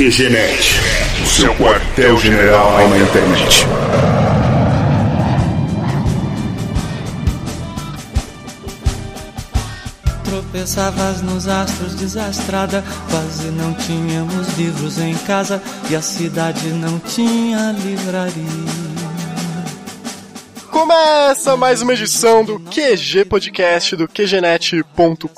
QGNet, 0.00 0.80
o 1.22 1.26
seu 1.26 1.54
quartel-general 1.56 2.88
na 2.88 2.96
internet. 2.96 3.66
Tropeçavas 10.24 11.20
nos 11.20 11.46
astros 11.48 11.96
desastrada, 11.96 12.82
quase 13.10 13.48
não 13.50 13.74
tínhamos 13.74 14.56
livros 14.56 14.98
em 14.98 15.12
casa 15.26 15.62
e 15.90 15.94
a 15.94 16.00
cidade 16.00 16.68
não 16.68 16.98
tinha 17.00 17.72
livraria. 17.72 18.89
Começa 20.80 21.58
mais 21.58 21.82
uma 21.82 21.92
edição 21.92 22.42
do 22.42 22.58
QG 22.58 23.26
Podcast 23.26 23.94
do 23.94 24.08
QGNet.com.br. 24.08 25.28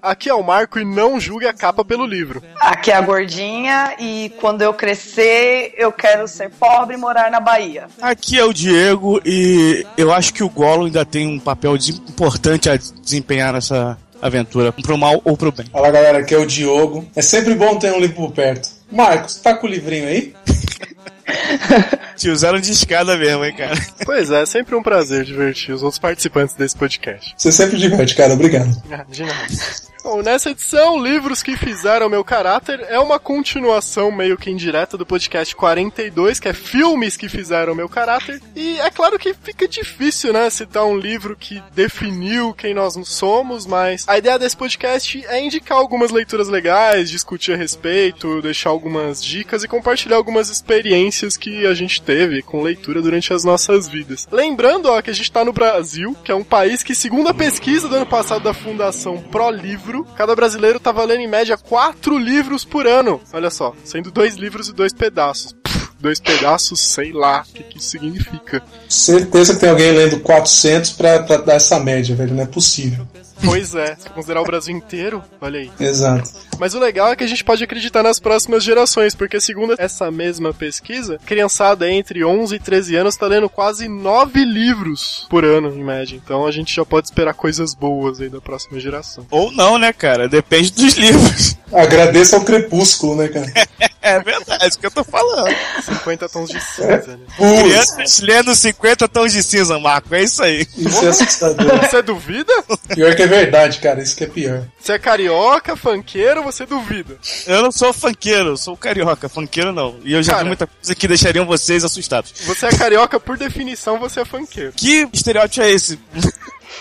Aqui 0.00 0.28
é 0.30 0.34
o 0.34 0.40
Marco 0.40 0.78
e 0.78 0.84
não 0.84 1.18
julgue 1.18 1.48
a 1.48 1.52
capa 1.52 1.84
pelo 1.84 2.06
livro. 2.06 2.40
Aqui 2.60 2.92
é 2.92 2.94
a 2.94 3.00
Gordinha 3.00 3.96
e 3.98 4.32
quando 4.40 4.62
eu 4.62 4.72
crescer 4.72 5.74
eu 5.76 5.90
quero 5.90 6.28
ser 6.28 6.48
pobre 6.48 6.94
e 6.94 6.96
morar 6.96 7.28
na 7.28 7.40
Bahia. 7.40 7.88
Aqui 8.00 8.38
é 8.38 8.44
o 8.44 8.52
Diego 8.52 9.20
e 9.26 9.84
eu 9.96 10.12
acho 10.12 10.32
que 10.32 10.44
o 10.44 10.48
Golo 10.48 10.84
ainda 10.84 11.04
tem 11.04 11.26
um 11.26 11.40
papel 11.40 11.74
importante 12.08 12.70
a 12.70 12.76
desempenhar 12.76 13.52
nessa 13.52 13.98
aventura, 14.22 14.72
pro 14.72 14.96
mal 14.96 15.20
ou 15.24 15.36
pro 15.36 15.50
bem. 15.50 15.66
Fala 15.72 15.90
galera, 15.90 16.18
aqui 16.18 16.36
é 16.36 16.38
o 16.38 16.46
Diogo. 16.46 17.04
É 17.16 17.20
sempre 17.20 17.52
bom 17.56 17.76
ter 17.76 17.92
um 17.92 17.98
livro 17.98 18.14
por 18.14 18.30
perto. 18.30 18.70
Marcos, 18.92 19.34
tá 19.38 19.54
com 19.54 19.66
o 19.66 19.70
livrinho 19.70 20.06
aí? 20.06 20.32
Te 22.18 22.28
usaram 22.28 22.60
de 22.60 22.72
escada 22.72 23.16
mesmo, 23.16 23.44
hein, 23.44 23.54
cara? 23.54 23.74
Pois 24.04 24.30
é, 24.30 24.42
é 24.42 24.46
sempre 24.46 24.74
um 24.74 24.82
prazer 24.82 25.24
divertir 25.24 25.72
os 25.72 25.82
outros 25.82 25.98
participantes 25.98 26.54
desse 26.54 26.76
podcast. 26.76 27.34
Você 27.36 27.52
sempre 27.52 27.76
diverte, 27.78 28.14
cara. 28.14 28.34
Obrigado. 28.34 28.70
Ah, 28.90 29.04
de 29.08 29.22
nada. 29.22 29.87
Bom, 30.02 30.22
nessa 30.22 30.50
edição, 30.50 31.02
Livros 31.02 31.42
que 31.42 31.56
Fizeram 31.56 32.08
Meu 32.08 32.22
Caráter 32.22 32.86
é 32.88 32.98
uma 33.00 33.18
continuação 33.18 34.12
meio 34.12 34.38
que 34.38 34.50
indireta 34.50 34.96
do 34.96 35.04
podcast 35.04 35.54
42, 35.56 36.38
que 36.38 36.48
é 36.48 36.52
Filmes 36.52 37.16
que 37.16 37.28
Fizeram 37.28 37.74
Meu 37.74 37.88
Caráter. 37.88 38.40
E 38.54 38.78
é 38.78 38.90
claro 38.90 39.18
que 39.18 39.34
fica 39.34 39.66
difícil, 39.66 40.32
né, 40.32 40.48
citar 40.50 40.84
um 40.84 40.96
livro 40.96 41.36
que 41.36 41.60
definiu 41.74 42.54
quem 42.54 42.72
nós 42.74 42.96
somos, 43.04 43.66
mas 43.66 44.08
a 44.08 44.16
ideia 44.16 44.38
desse 44.38 44.56
podcast 44.56 45.24
é 45.26 45.42
indicar 45.42 45.76
algumas 45.76 46.12
leituras 46.12 46.48
legais, 46.48 47.10
discutir 47.10 47.52
a 47.52 47.56
respeito, 47.56 48.40
deixar 48.40 48.70
algumas 48.70 49.22
dicas 49.22 49.64
e 49.64 49.68
compartilhar 49.68 50.16
algumas 50.16 50.48
experiências 50.48 51.36
que 51.36 51.66
a 51.66 51.74
gente 51.74 52.00
teve 52.00 52.40
com 52.40 52.62
leitura 52.62 53.02
durante 53.02 53.32
as 53.32 53.42
nossas 53.42 53.88
vidas. 53.88 54.28
Lembrando, 54.30 54.86
ó, 54.86 55.02
que 55.02 55.10
a 55.10 55.14
gente 55.14 55.30
tá 55.30 55.44
no 55.44 55.52
Brasil, 55.52 56.16
que 56.24 56.30
é 56.30 56.34
um 56.34 56.44
país 56.44 56.82
que, 56.82 56.94
segundo 56.94 57.28
a 57.28 57.34
pesquisa 57.34 57.88
do 57.88 57.96
ano 57.96 58.06
passado 58.06 58.44
da 58.44 58.54
Fundação 58.54 59.18
Pro 59.18 59.50
Livro, 59.50 59.97
cada 60.04 60.34
brasileiro 60.34 60.80
tá 60.80 60.92
valendo 60.92 61.20
em 61.20 61.28
média 61.28 61.56
quatro 61.56 62.18
livros 62.18 62.64
por 62.64 62.86
ano. 62.86 63.20
Olha 63.32 63.50
só, 63.50 63.74
sendo 63.84 64.10
dois 64.10 64.36
livros 64.36 64.68
e 64.68 64.72
dois 64.72 64.92
pedaços. 64.92 65.54
Dois 66.00 66.20
pedaços, 66.20 66.78
sei 66.78 67.12
lá 67.12 67.44
o 67.48 67.52
que, 67.52 67.64
que 67.64 67.78
isso 67.78 67.90
significa. 67.90 68.62
Certeza 68.88 69.54
que 69.54 69.60
tem 69.60 69.68
alguém 69.68 69.90
lendo 69.90 70.20
400 70.20 70.92
pra, 70.92 71.22
pra 71.24 71.38
dar 71.38 71.54
essa 71.54 71.80
média, 71.80 72.14
velho. 72.14 72.34
Não 72.34 72.44
é 72.44 72.46
possível. 72.46 73.06
Pois 73.44 73.74
é, 73.74 73.96
se 73.96 74.08
considerar 74.10 74.42
o 74.42 74.44
Brasil 74.44 74.76
inteiro, 74.76 75.22
olha 75.40 75.60
aí. 75.60 75.70
Exato. 75.80 76.30
Mas 76.58 76.74
o 76.74 76.78
legal 76.78 77.12
é 77.12 77.16
que 77.16 77.24
a 77.24 77.26
gente 77.26 77.44
pode 77.44 77.62
acreditar 77.62 78.02
nas 78.02 78.18
próximas 78.18 78.64
gerações, 78.64 79.14
porque 79.14 79.40
segundo 79.40 79.74
essa 79.78 80.10
mesma 80.10 80.52
pesquisa, 80.52 81.18
criançada 81.24 81.90
entre 81.90 82.24
11 82.24 82.56
e 82.56 82.58
13 82.58 82.96
anos 82.96 83.14
está 83.14 83.26
lendo 83.26 83.48
quase 83.48 83.88
9 83.88 84.44
livros 84.44 85.26
por 85.30 85.44
ano, 85.44 85.68
em 85.68 85.84
média. 85.84 86.16
Então 86.16 86.46
a 86.46 86.50
gente 86.50 86.74
já 86.74 86.84
pode 86.84 87.06
esperar 87.06 87.34
coisas 87.34 87.74
boas 87.74 88.20
aí 88.20 88.28
da 88.28 88.40
próxima 88.40 88.80
geração. 88.80 89.26
Ou 89.30 89.52
não, 89.52 89.78
né, 89.78 89.92
cara? 89.92 90.28
Depende 90.28 90.72
dos 90.72 90.94
livros. 90.94 91.56
Agradeça 91.72 92.36
ao 92.36 92.44
crepúsculo, 92.44 93.16
né, 93.16 93.28
cara? 93.28 93.46
É 94.00 94.20
verdade, 94.20 94.64
é 94.64 94.68
isso 94.68 94.78
que 94.78 94.86
eu 94.86 94.90
tô 94.90 95.02
falando. 95.02 95.54
50 95.82 96.28
tons 96.28 96.48
de 96.50 96.60
cinza, 96.60 97.16
né? 97.16 97.26
Putz, 97.36 97.62
Crianças 97.62 98.20
lendo 98.20 98.54
50 98.54 99.08
tons 99.08 99.32
de 99.32 99.42
cinza, 99.42 99.78
Marco. 99.78 100.14
É 100.14 100.22
isso 100.22 100.42
aí. 100.42 100.66
isso 100.76 101.04
é 101.04 101.08
assustador. 101.08 101.80
Você 101.80 102.02
duvida? 102.02 102.52
Pior 102.94 103.14
que 103.14 103.22
é 103.22 103.26
verdade, 103.26 103.78
cara. 103.80 104.00
Isso 104.02 104.16
que 104.16 104.24
é 104.24 104.26
pior. 104.28 104.64
Você 104.80 104.92
é 104.92 104.98
carioca, 104.98 105.76
funkeiro, 105.76 106.42
você 106.42 106.64
duvida. 106.64 107.18
Eu 107.46 107.62
não 107.62 107.72
sou 107.72 107.92
funkeiro, 107.92 108.50
eu 108.50 108.56
sou 108.56 108.76
carioca. 108.76 109.28
Funkeiro 109.28 109.72
não. 109.72 109.98
E 110.04 110.12
eu 110.12 110.22
já 110.22 110.32
Cara. 110.32 110.44
vi 110.44 110.48
muita 110.48 110.66
coisa 110.66 110.94
que 110.94 111.08
deixariam 111.08 111.44
vocês 111.44 111.84
assustados. 111.84 112.32
Você 112.46 112.66
é 112.66 112.70
carioca, 112.70 113.18
por 113.18 113.36
definição, 113.36 113.98
você 113.98 114.20
é 114.20 114.24
funkeiro. 114.24 114.72
Que 114.72 115.08
estereótipo 115.12 115.64
é 115.64 115.70
esse? 115.70 115.98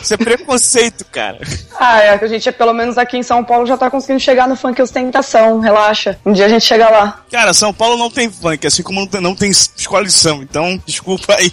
Isso 0.01 0.13
é 0.13 0.17
preconceito, 0.17 1.05
cara. 1.05 1.39
Ah, 1.79 1.99
é 2.01 2.17
que 2.17 2.25
a 2.25 2.27
gente, 2.27 2.51
pelo 2.51 2.73
menos 2.73 2.97
aqui 2.97 3.17
em 3.17 3.23
São 3.23 3.43
Paulo, 3.43 3.65
já 3.65 3.77
tá 3.77 3.89
conseguindo 3.89 4.19
chegar 4.19 4.47
no 4.47 4.55
funk 4.55 4.81
ostentação, 4.81 5.59
relaxa. 5.59 6.17
Um 6.25 6.31
dia 6.33 6.45
a 6.45 6.49
gente 6.49 6.65
chega 6.65 6.89
lá. 6.89 7.21
Cara, 7.31 7.53
São 7.53 7.73
Paulo 7.73 7.97
não 7.97 8.09
tem 8.09 8.29
funk, 8.29 8.65
assim 8.65 8.83
como 8.83 8.99
não 9.01 9.07
tem, 9.07 9.21
não 9.21 9.35
tem 9.35 9.49
escola 9.51 10.05
de 10.05 10.11
samba, 10.11 10.43
então 10.43 10.81
desculpa 10.85 11.35
aí. 11.37 11.51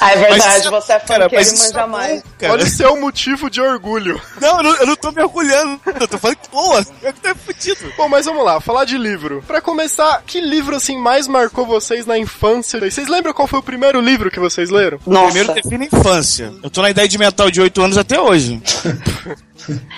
Ah, 0.00 0.12
é 0.12 0.16
verdade, 0.16 0.60
isso- 0.60 0.70
você 0.70 0.92
é 0.94 1.00
funkeiro 1.00 1.28
mas 1.32 1.50
e 1.50 1.54
isso 1.54 1.64
manja 1.66 1.80
é 1.80 1.86
mais. 1.86 2.22
bom, 2.22 2.28
cara. 2.38 2.52
Olha 2.54 2.64
o 2.64 2.68
seu 2.68 3.00
motivo 3.00 3.50
de 3.50 3.60
orgulho. 3.60 4.20
Não, 4.40 4.56
eu 4.58 4.62
não, 4.62 4.76
eu 4.76 4.86
não 4.86 4.96
tô 4.96 5.10
me 5.12 5.22
orgulhando. 5.22 5.80
Eu 6.00 6.08
tô 6.08 6.18
falando 6.18 6.36
que, 6.36 6.50
boa, 6.50 6.84
eu 7.02 7.12
que 7.12 7.20
tô 7.20 7.34
fudido. 7.34 7.92
Bom, 7.96 8.08
mas 8.08 8.26
vamos 8.26 8.44
lá, 8.44 8.60
falar 8.60 8.84
de 8.84 8.96
livro. 8.96 9.42
Pra 9.46 9.60
começar, 9.60 10.22
que 10.26 10.40
livro 10.40 10.76
assim 10.76 10.96
mais 10.98 11.26
marcou 11.28 11.66
vocês 11.66 12.06
na 12.06 12.18
infância? 12.18 12.80
Vocês 12.80 13.08
lembram 13.08 13.32
qual 13.32 13.46
foi 13.48 13.58
o 13.58 13.62
primeiro 13.62 14.00
livro 14.00 14.30
que 14.30 14.40
vocês 14.40 14.70
leram? 14.70 14.98
Nossa. 15.06 15.26
Primeiro 15.26 15.52
define 15.54 15.86
infância. 15.86 16.52
Eu 16.62 16.70
tô 16.70 16.82
na 16.82 16.90
idade 16.90 17.16
mental 17.18 17.50
de 17.50 17.60
8 17.62 17.82
anos 17.82 17.96
até 17.96 18.20
hoje. 18.20 18.60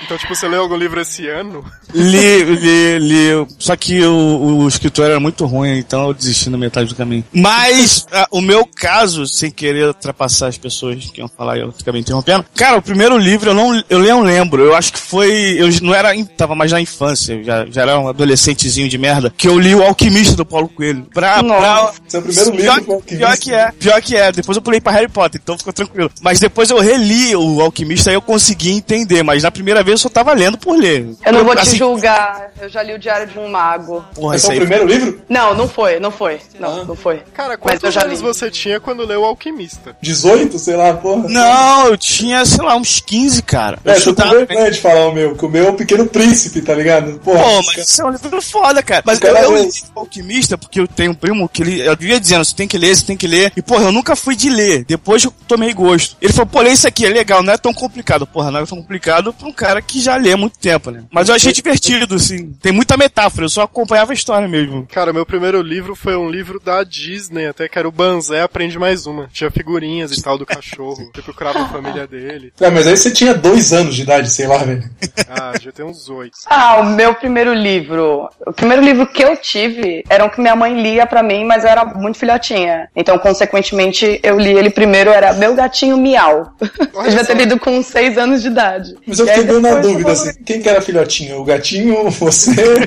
Então, 0.05 0.19
tipo, 0.19 0.35
você 0.35 0.47
leu 0.49 0.63
algum 0.63 0.77
livro 0.77 1.01
esse 1.01 1.27
ano? 1.29 1.65
Li, 1.95 2.45
li, 2.45 2.99
li. 2.99 3.47
Só 3.59 3.77
que 3.77 4.05
o, 4.05 4.59
o 4.63 4.69
escritor 4.69 5.07
era 5.07 5.21
muito 5.21 5.47
ruim, 5.47 5.79
então 5.79 6.09
eu 6.09 6.15
desisti 6.15 6.51
na 6.51 6.59
metade 6.59 6.89
do 6.89 6.95
caminho. 6.95 7.25
Mas, 7.33 8.07
ah, 8.13 8.27
o 8.31 8.41
meu 8.41 8.67
caso, 8.67 9.27
sem 9.27 9.51
querer 9.51 9.87
ultrapassar 9.89 10.49
as 10.49 10.59
pessoas 10.59 11.07
que 11.11 11.21
iam 11.21 11.29
falar 11.29 11.57
e 11.57 11.61
eu 11.61 11.75
acabei 11.81 12.01
interrompendo. 12.01 12.45
Cara, 12.55 12.77
o 12.77 12.83
primeiro 12.83 13.17
livro 13.17 13.51
eu 13.51 13.55
não, 13.55 13.83
eu 13.89 13.99
não 13.99 14.23
lembro. 14.23 14.63
Eu 14.63 14.75
acho 14.75 14.93
que 14.93 14.99
foi. 14.99 15.57
Eu 15.59 15.69
não 15.83 15.95
era. 15.95 16.13
Tava 16.37 16.55
mais 16.55 16.73
na 16.73 16.81
infância, 16.81 17.43
já, 17.43 17.67
já 17.67 17.83
era 17.83 17.99
um 17.99 18.09
adolescentezinho 18.09 18.89
de 18.89 18.99
merda. 18.99 19.33
Que 19.37 19.49
eu 19.49 19.59
li 19.59 19.75
O 19.75 19.83
Alquimista 19.83 20.37
do 20.37 20.45
Paulo 20.45 20.69
Coelho. 20.69 21.07
Pra. 21.13 21.35
pra 21.35 21.43
Nossa. 21.43 21.95
Seu 22.09 22.23
primeiro 22.23 22.53
pior, 22.53 22.75
livro 22.79 22.85
foi 22.85 22.95
Alquimista. 22.95 23.27
pior 23.27 23.39
que 23.39 23.55
é, 23.55 23.73
pior 23.73 24.03
que 24.03 24.17
é. 24.17 24.33
Depois 24.33 24.57
eu 24.57 24.63
pulei 24.63 24.81
pra 24.81 24.93
Harry 24.93 25.09
Potter, 25.09 25.41
então 25.43 25.57
ficou 25.57 25.73
tranquilo. 25.73 26.11
Mas 26.21 26.41
depois 26.41 26.71
eu 26.71 26.79
reli 26.81 27.35
o 27.37 27.61
Alquimista 27.61 28.11
e 28.11 28.15
eu 28.15 28.23
consegui 28.23 28.71
entender. 28.71 29.23
Mas 29.23 29.43
na 29.43 29.51
primeira 29.55 29.83
vez 29.83 29.93
eu 29.95 29.99
só 29.99 30.09
tava 30.09 30.33
lendo 30.35 30.59
por 30.59 30.77
ler. 30.77 31.15
Eu 31.25 31.33
não 31.33 31.45
vou 31.45 31.55
te 31.55 31.63
Assim, 31.63 31.79
julgar, 31.79 32.51
eu 32.61 32.69
já 32.69 32.83
li 32.83 32.93
o 32.95 32.99
Diário 32.99 33.27
de 33.27 33.39
um 33.39 33.49
Mago. 33.49 34.05
Porra, 34.15 34.37
Esse 34.37 34.45
isso 34.47 34.53
é 34.53 34.57
o 34.57 34.59
primeiro 34.59 34.87
livro? 34.87 35.23
Não, 35.29 35.55
não 35.55 35.69
foi, 35.69 35.99
não 35.99 36.11
foi. 36.11 36.41
Não, 36.61 36.85
não 36.85 36.97
foi. 36.97 37.23
Cara, 37.33 37.57
quantos 37.57 37.95
já 37.95 38.03
anos 38.03 38.21
li. 38.21 38.27
você 38.27 38.51
tinha 38.51 38.79
quando 38.81 39.05
leu 39.07 39.23
O 39.23 39.25
Alquimista? 39.25 39.97
18, 40.03 40.59
sei 40.59 40.77
lá, 40.77 40.93
porra. 40.95 41.29
Não, 41.29 41.87
eu 41.87 41.97
tinha, 41.97 42.45
sei 42.45 42.65
lá, 42.65 42.77
uns 42.77 43.01
15, 43.01 43.43
cara. 43.43 43.79
É, 43.85 43.93
eu 43.93 43.97
eu 43.97 44.15
tô 44.15 44.23
com 44.23 44.31
vergonha 44.31 44.71
de 44.71 44.81
falar 44.81 45.09
o 45.09 45.13
meu, 45.13 45.35
que 45.37 45.45
o 45.47 45.49
meu 45.49 45.67
é 45.67 45.71
o 45.71 45.75
Pequeno 45.75 46.07
Príncipe, 46.07 46.61
tá 46.61 46.75
ligado? 46.75 47.19
Porra, 47.21 47.43
Pô, 47.43 47.63
mas 47.63 47.89
isso 47.89 48.03
é 48.03 48.05
um 48.05 48.11
livro 48.11 48.43
foda, 48.43 48.83
cara. 48.83 49.03
Mas 49.07 49.21
eu, 49.21 49.27
Cara, 49.33 49.45
eu 49.45 49.57
eu- 49.57 49.65
li 49.65 49.71
o 49.95 50.01
Alquimista 50.01 50.59
porque 50.59 50.81
eu 50.81 50.89
tenho 50.89 51.13
um 51.13 51.15
primo 51.15 51.49
que 51.49 51.63
ele, 51.63 51.81
eu 51.87 51.97
vivia 51.97 52.19
dizendo, 52.21 52.45
você 52.45 52.55
tem 52.55 52.67
que 52.69 52.77
ler, 52.77 52.95
você 52.97 53.05
tem 53.07 53.17
que 53.17 53.27
ler. 53.27 53.53
E, 53.57 53.63
porra, 53.63 53.85
eu 53.85 53.93
nunca 53.93 54.17
fui 54.17 54.35
de 54.37 54.51
ler. 54.51 54.85
Depois 54.85 55.23
eu 55.25 55.33
tomei 55.47 55.73
gosto. 55.73 56.17
Ele 56.21 56.33
falou, 56.33 56.47
pô, 56.47 56.61
lê 56.61 56.73
isso 56.73 56.87
aqui, 56.89 57.07
é 57.07 57.09
legal, 57.09 57.43
não 57.43 57.53
é 57.53 57.57
tão 57.59 57.73
complicado. 57.73 58.27
Porra, 58.27 58.51
não 58.51 58.61
é 58.61 58.67
tão 58.67 58.79
complicado 58.79 59.33
pra 59.45 59.49
um 59.49 59.53
cara 59.53 59.83
que 59.83 60.01
já 60.01 60.17
lê 60.17 60.33
há 60.33 60.37
muito 60.37 60.59
tempo, 60.59 60.91
né? 60.91 61.05
Mas 61.11 61.29
eu 61.29 61.35
achei 61.35 61.53
divertido, 61.53 62.15
assim. 62.15 62.53
Tem 62.61 62.73
muita 62.73 62.97
metáfora, 62.97 63.45
eu 63.45 63.51
só 63.51 63.63
acompanhava 63.63 64.13
a 64.13 64.15
história 64.15 64.49
mesmo. 64.49 64.87
Cara, 64.91 65.13
meu 65.13 65.27
primeiro 65.27 65.61
livro 65.61 65.95
foi 65.95 66.17
um 66.17 66.31
livro 66.31 66.61
da 66.61 66.83
Disney, 66.83 67.47
até 67.47 67.69
que 67.69 67.79
era 67.79 67.89
o 67.89 67.93
Banzé 67.93 68.41
Aprende 68.41 68.79
Mais 68.79 69.07
Uma. 69.07 69.29
Tinha 69.33 69.51
figurinhas 69.51 70.17
e 70.17 70.23
tal 70.23 70.39
do 70.39 70.47
cachorro. 70.47 71.11
Eu 71.15 71.23
procurava 71.23 71.63
a 71.63 71.69
família 71.69 72.07
dele. 72.07 72.53
É, 72.61 72.71
mas 72.71 72.87
aí 72.87 72.97
você 72.97 73.11
tinha 73.11 73.35
dois 73.35 73.73
anos 73.73 73.95
de 73.95 74.03
idade, 74.03 74.31
sei 74.31 74.47
lá, 74.47 74.59
velho. 74.59 74.85
Ah, 75.29 75.53
já 75.61 75.73
tem 75.73 75.85
uns 75.85 76.09
oito. 76.09 76.39
Ah, 76.47 76.81
o 76.81 76.87
meu 76.87 77.15
primeiro 77.15 77.53
livro. 77.53 78.29
O 78.47 78.53
primeiro 78.53 78.83
livro 78.83 79.07
que 79.07 79.23
eu 79.23 79.37
tive 79.37 80.05
era 80.09 80.25
um 80.25 80.29
que 80.29 80.41
minha 80.41 80.57
mãe 80.57 80.81
lia 80.81 81.07
pra 81.07 81.23
mim, 81.23 81.45
mas 81.45 81.65
eu 81.65 81.71
era 81.71 81.85
muito 81.85 82.19
filhotinha. 82.19 82.89
Então, 82.95 83.19
consequentemente, 83.19 84.21
eu 84.23 84.39
li 84.39 84.53
ele 84.53 84.71
primeiro, 84.71 85.11
era 85.11 85.33
Meu 85.35 85.55
Gatinho 85.55 85.97
Miau. 85.97 86.53
Eu 86.95 87.03
devia 87.03 87.25
ter 87.25 87.37
lido 87.37 87.59
com 87.59 87.83
6 87.83 88.19
anos 88.19 88.43
de 88.43 88.49
idade. 88.49 88.97
Mas 89.07 89.19
eu 89.19 89.27
fiquei 89.35 89.61
na 89.61 89.75
dúvida, 89.77 90.13
assim, 90.13 90.33
quem 90.45 90.61
que 90.61 90.69
era 90.69 90.81
filhotinho? 90.81 91.41
O 91.41 91.45
gatinho, 91.45 92.11
você? 92.11 92.51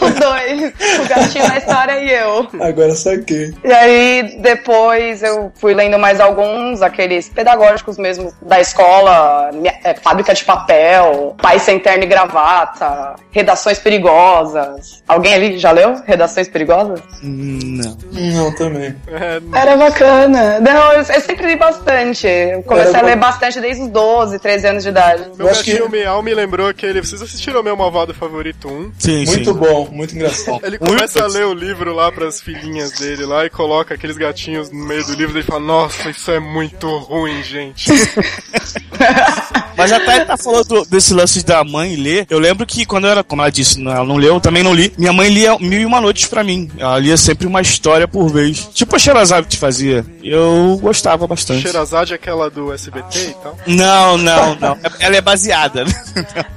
Os 0.00 0.14
dois. 0.14 0.72
O 1.04 1.08
gatinho 1.08 1.48
na 1.48 1.58
história 1.58 2.00
e 2.02 2.10
eu. 2.12 2.48
Agora 2.60 2.94
saquei. 2.94 3.52
E 3.64 3.72
aí, 3.72 4.36
depois 4.40 5.22
eu 5.22 5.52
fui 5.56 5.74
lendo 5.74 5.98
mais 5.98 6.20
alguns, 6.20 6.82
aqueles 6.82 7.28
pedagógicos 7.28 7.98
mesmo 7.98 8.32
da 8.42 8.60
escola, 8.60 9.50
minha- 9.52 9.74
é, 9.84 9.94
Fábrica 9.94 10.34
de 10.34 10.44
Papel, 10.44 11.34
Pai 11.40 11.58
Sem 11.58 11.78
Terno 11.78 12.04
e 12.04 12.06
Gravata, 12.06 13.14
Redações 13.30 13.78
Perigosas. 13.78 15.02
Alguém 15.08 15.34
ali 15.34 15.58
já 15.58 15.70
leu 15.70 15.94
Redações 16.06 16.48
Perigosas? 16.48 17.00
Não. 17.22 17.96
Não, 18.12 18.54
também. 18.54 18.94
É, 19.08 19.40
Era 19.58 19.76
bacana. 19.76 20.60
Não, 20.60 20.92
eu, 20.92 20.98
eu 21.02 21.20
sempre 21.20 21.46
li 21.46 21.56
bastante. 21.56 22.26
Eu 22.26 22.62
comecei 22.62 22.90
Era 22.90 22.98
a 23.00 23.02
ler 23.02 23.16
bom. 23.16 23.20
bastante 23.22 23.60
desde 23.60 23.82
os 23.82 23.88
12, 23.88 24.38
13 24.38 24.66
anos 24.68 24.82
de 24.82 24.88
idade. 24.88 25.24
Meu 25.44 25.52
O 25.52 25.56
Gatinho 25.56 25.88
Miau 25.90 26.22
me 26.22 26.34
lembrou 26.34 26.66
aquele. 26.68 27.00
Vocês 27.00 27.20
assistiram 27.22 27.60
o 27.60 27.64
meu 27.64 27.76
malvado 27.76 28.12
favorito 28.14 28.68
1? 28.68 28.92
Sim, 28.98 29.24
Muito 29.26 29.52
sim. 29.52 29.58
bom, 29.58 29.88
muito 29.90 30.14
engraçado. 30.14 30.60
Ele 30.64 30.78
começa 30.78 31.22
a 31.22 31.26
ler 31.26 31.46
o 31.46 31.54
livro 31.54 31.94
lá 31.94 32.10
pras 32.10 32.40
filhinhas 32.40 32.92
dele 32.92 33.24
lá 33.24 33.44
e 33.44 33.50
coloca 33.50 33.94
aqueles 33.94 34.16
gatinhos 34.16 34.70
no 34.70 34.84
meio 34.84 35.04
do 35.06 35.14
livro 35.14 35.34
e 35.34 35.40
ele 35.40 35.46
fala: 35.46 35.60
Nossa, 35.60 36.10
isso 36.10 36.30
é 36.30 36.40
muito 36.40 36.86
ruim, 36.98 37.42
gente. 37.42 37.90
Mas 39.84 39.92
a 39.92 40.00
Thay 40.00 40.24
tá 40.24 40.34
falando 40.38 40.82
desse 40.86 41.12
lance 41.12 41.44
da 41.44 41.62
mãe 41.62 41.94
ler. 41.94 42.26
Eu 42.30 42.38
lembro 42.38 42.64
que 42.64 42.86
quando 42.86 43.04
eu 43.04 43.10
era, 43.10 43.22
como 43.22 43.42
ela 43.42 43.52
disse, 43.52 43.78
ela 43.86 44.02
não 44.02 44.16
leu, 44.16 44.36
eu 44.36 44.40
também 44.40 44.62
não 44.62 44.72
li. 44.72 44.90
Minha 44.96 45.12
mãe 45.12 45.28
lia 45.28 45.58
mil 45.58 45.78
e 45.78 45.84
uma 45.84 46.00
noites 46.00 46.24
pra 46.24 46.42
mim. 46.42 46.70
Ela 46.78 46.98
lia 46.98 47.18
sempre 47.18 47.46
uma 47.46 47.60
história 47.60 48.08
por 48.08 48.32
vez. 48.32 48.66
Tipo 48.72 48.96
a 48.96 48.98
Sherazade 48.98 49.46
te 49.46 49.58
fazia. 49.58 50.02
Eu 50.22 50.78
gostava 50.80 51.26
bastante. 51.26 51.60
Sherazade 51.60 52.14
é 52.14 52.16
aquela 52.16 52.48
do 52.48 52.72
SBT 52.72 53.18
e 53.18 53.34
tal. 53.34 53.58
Não, 53.66 54.16
não, 54.16 54.54
não. 54.54 54.78
Ela 54.98 55.16
é 55.16 55.20
baseada. 55.20 55.84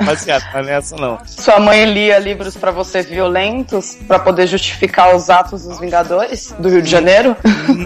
baseada, 0.05 0.45
não 0.53 0.69
é 0.69 0.77
essa 0.77 0.95
não. 0.95 1.17
Sua 1.25 1.59
mãe 1.59 1.83
lia 1.83 2.17
livros 2.19 2.55
pra 2.55 2.71
você 2.71 3.01
violentos 3.01 3.97
pra 4.07 4.19
poder 4.19 4.47
justificar 4.47 5.13
os 5.13 5.29
atos 5.29 5.63
dos 5.63 5.81
Vingadores 5.81 6.55
do 6.57 6.69
Rio 6.69 6.81
de 6.81 6.89
Janeiro? 6.89 7.35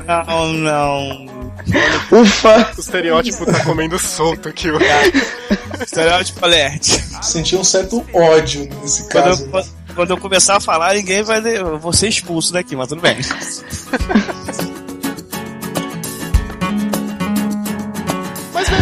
Não, 0.05 0.53
não. 0.53 1.40
Ufa! 2.12 2.71
O 2.77 2.80
estereótipo 2.80 3.45
tá 3.45 3.63
comendo 3.63 3.98
solto 4.00 4.50
aqui. 4.50 4.69
ó. 4.71 4.77
Estereótipo 5.83 6.45
alert. 6.45 6.83
Senti 7.24 7.56
um 7.56 7.63
certo 7.63 8.06
ódio 8.13 8.69
nesse 8.81 9.09
Quando 9.09 9.24
caso. 9.25 9.50
eu, 9.53 9.65
quando 9.95 10.09
eu 10.12 10.18
começar 10.18 10.57
a 10.57 10.59
falar, 10.59 10.94
ninguém 10.94 11.24
vai. 11.24 11.39
Eu 11.57 11.80
vou 11.80 11.92
ser 11.94 12.07
expulso 12.07 12.53
daqui, 12.53 12.75
mas 12.75 12.88
tudo 12.88 13.01
bem. 13.01 13.18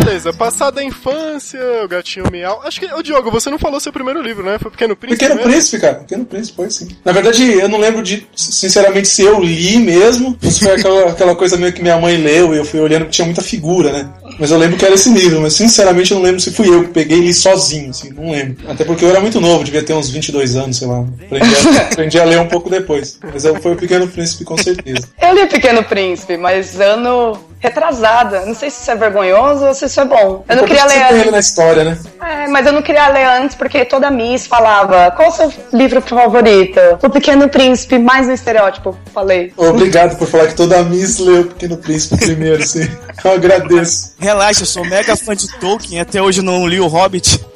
beleza, 0.10 0.34
passada 0.34 0.82
a 0.82 0.84
infância, 0.84 1.60
o 1.84 1.88
gatinho 1.88 2.26
miau. 2.32 2.62
Acho 2.64 2.80
que, 2.80 2.94
ô 2.94 3.02
Diogo, 3.04 3.30
você 3.30 3.50
não 3.50 3.60
falou 3.60 3.80
seu 3.80 3.94
primeiro 3.94 4.22
livro, 4.22 4.44
né? 4.44 4.58
Foi 4.58 4.72
Pequeno 4.72 4.96
Príncipe. 4.96 5.20
Pequeno 5.20 5.36
mesmo? 5.36 5.52
Príncipe, 5.52 5.80
cara. 5.80 5.96
Pequeno 5.96 6.26
Príncipe, 6.26 6.56
foi 6.56 6.70
sim. 6.72 6.88
Na 7.06 7.12
verdade, 7.12 7.44
eu 7.44 7.70
não 7.70 7.80
lembro 7.80 8.02
de, 8.02 8.28
sinceramente, 8.36 9.08
se 9.08 9.22
eu 9.22 9.40
li 9.40 9.78
mesmo. 9.78 10.36
se 10.42 10.64
foi 10.64 10.74
aquela, 10.74 11.10
aquela 11.12 11.36
coisa 11.36 11.58
meio 11.58 11.72
que 11.72 11.82
minha 11.82 12.00
mãe 12.00 12.18
leu 12.18 12.54
e 12.54 12.58
eu 12.58 12.66
fui 12.66 12.80
olhando 12.80 13.06
que 13.06 13.12
tinha 13.12 13.26
muita 13.26 13.42
figura, 13.42 13.92
né? 13.92 14.10
Mas 14.40 14.52
eu 14.52 14.58
lembro 14.58 14.78
que 14.78 14.86
era 14.86 14.96
esse 14.96 15.10
livro, 15.10 15.42
mas 15.42 15.54
sinceramente 15.54 16.12
eu 16.12 16.18
não 16.18 16.24
lembro 16.24 16.40
se 16.40 16.52
fui 16.52 16.68
eu 16.70 16.84
que 16.84 16.90
peguei 16.90 17.18
e 17.18 17.22
li 17.22 17.34
sozinho, 17.34 17.90
assim, 17.90 18.10
não 18.12 18.32
lembro. 18.32 18.58
Até 18.70 18.84
porque 18.86 19.04
eu 19.04 19.10
era 19.10 19.20
muito 19.20 19.40
novo, 19.42 19.64
devia 19.64 19.84
ter 19.84 19.94
uns 19.94 20.10
22 20.10 20.56
anos, 20.56 20.78
sei 20.78 20.88
lá. 20.88 21.04
Aprendi 21.26 21.56
a, 21.56 21.82
aprendi 21.92 22.20
a 22.20 22.24
ler 22.26 22.40
um 22.40 22.48
pouco 22.48 22.70
depois. 22.70 23.20
Mas 23.34 23.44
eu- 23.46 23.60
foi 23.62 23.74
o 23.74 23.76
Pequeno 23.76 24.08
Príncipe, 24.08 24.44
com 24.46 24.58
certeza. 24.58 25.08
Eu 25.22 25.36
li 25.36 25.46
Pequeno 25.48 25.84
Príncipe, 25.84 26.38
mas 26.38 26.80
ano 26.80 27.38
retrasada. 27.60 28.46
Não 28.46 28.56
sei 28.56 28.70
se 28.70 28.82
isso 28.82 28.92
é 28.92 28.96
vergonhoso 28.96 29.66
ou 29.66 29.74
se 29.74 29.86
isso 29.86 30.00
é 30.00 30.06
bom. 30.06 30.46
Eu 30.48 30.56
não 30.56 30.64
queria 30.66 30.86
ler 30.86 31.04
antes. 31.14 31.32
na 31.32 31.40
história, 31.40 31.84
né? 31.84 31.98
É, 32.22 32.48
mas 32.48 32.66
eu 32.66 32.72
não 32.72 32.82
queria 32.82 33.08
ler 33.10 33.26
antes 33.26 33.56
porque 33.56 33.84
toda 33.84 34.10
Miss 34.10 34.48
falava: 34.48 35.12
qual 35.12 35.30
o 35.30 35.32
seu 35.34 35.52
livro 35.74 36.02
favorito? 36.02 36.80
O 37.04 37.10
Pequeno 37.10 37.50
Príncipe, 37.50 37.98
mais 38.00 38.28
um 38.28 38.32
estereótipo. 38.32 38.98
Falei. 39.14 39.52
Obrigado 39.58 40.18
por 40.18 40.28
falar 40.28 40.48
que 40.48 40.56
toda 40.56 40.82
Miss 40.84 41.20
leu 41.20 41.42
o 41.42 41.46
Pequeno 41.46 41.76
Príncipe 41.78 42.18
primeiro, 42.18 42.66
sim. 42.66 42.88
Eu 43.24 43.32
agradeço. 43.34 44.14
Relaxa, 44.30 44.62
eu 44.62 44.68
sou 44.68 44.86
mega 44.86 45.18
fã 45.18 45.36
de 45.36 45.48
Tolkien, 45.60 46.00
até 46.00 46.22
hoje 46.22 46.44
não 46.44 46.68
li 46.68 46.80
o 46.80 46.86
Hobbit. 46.86 47.40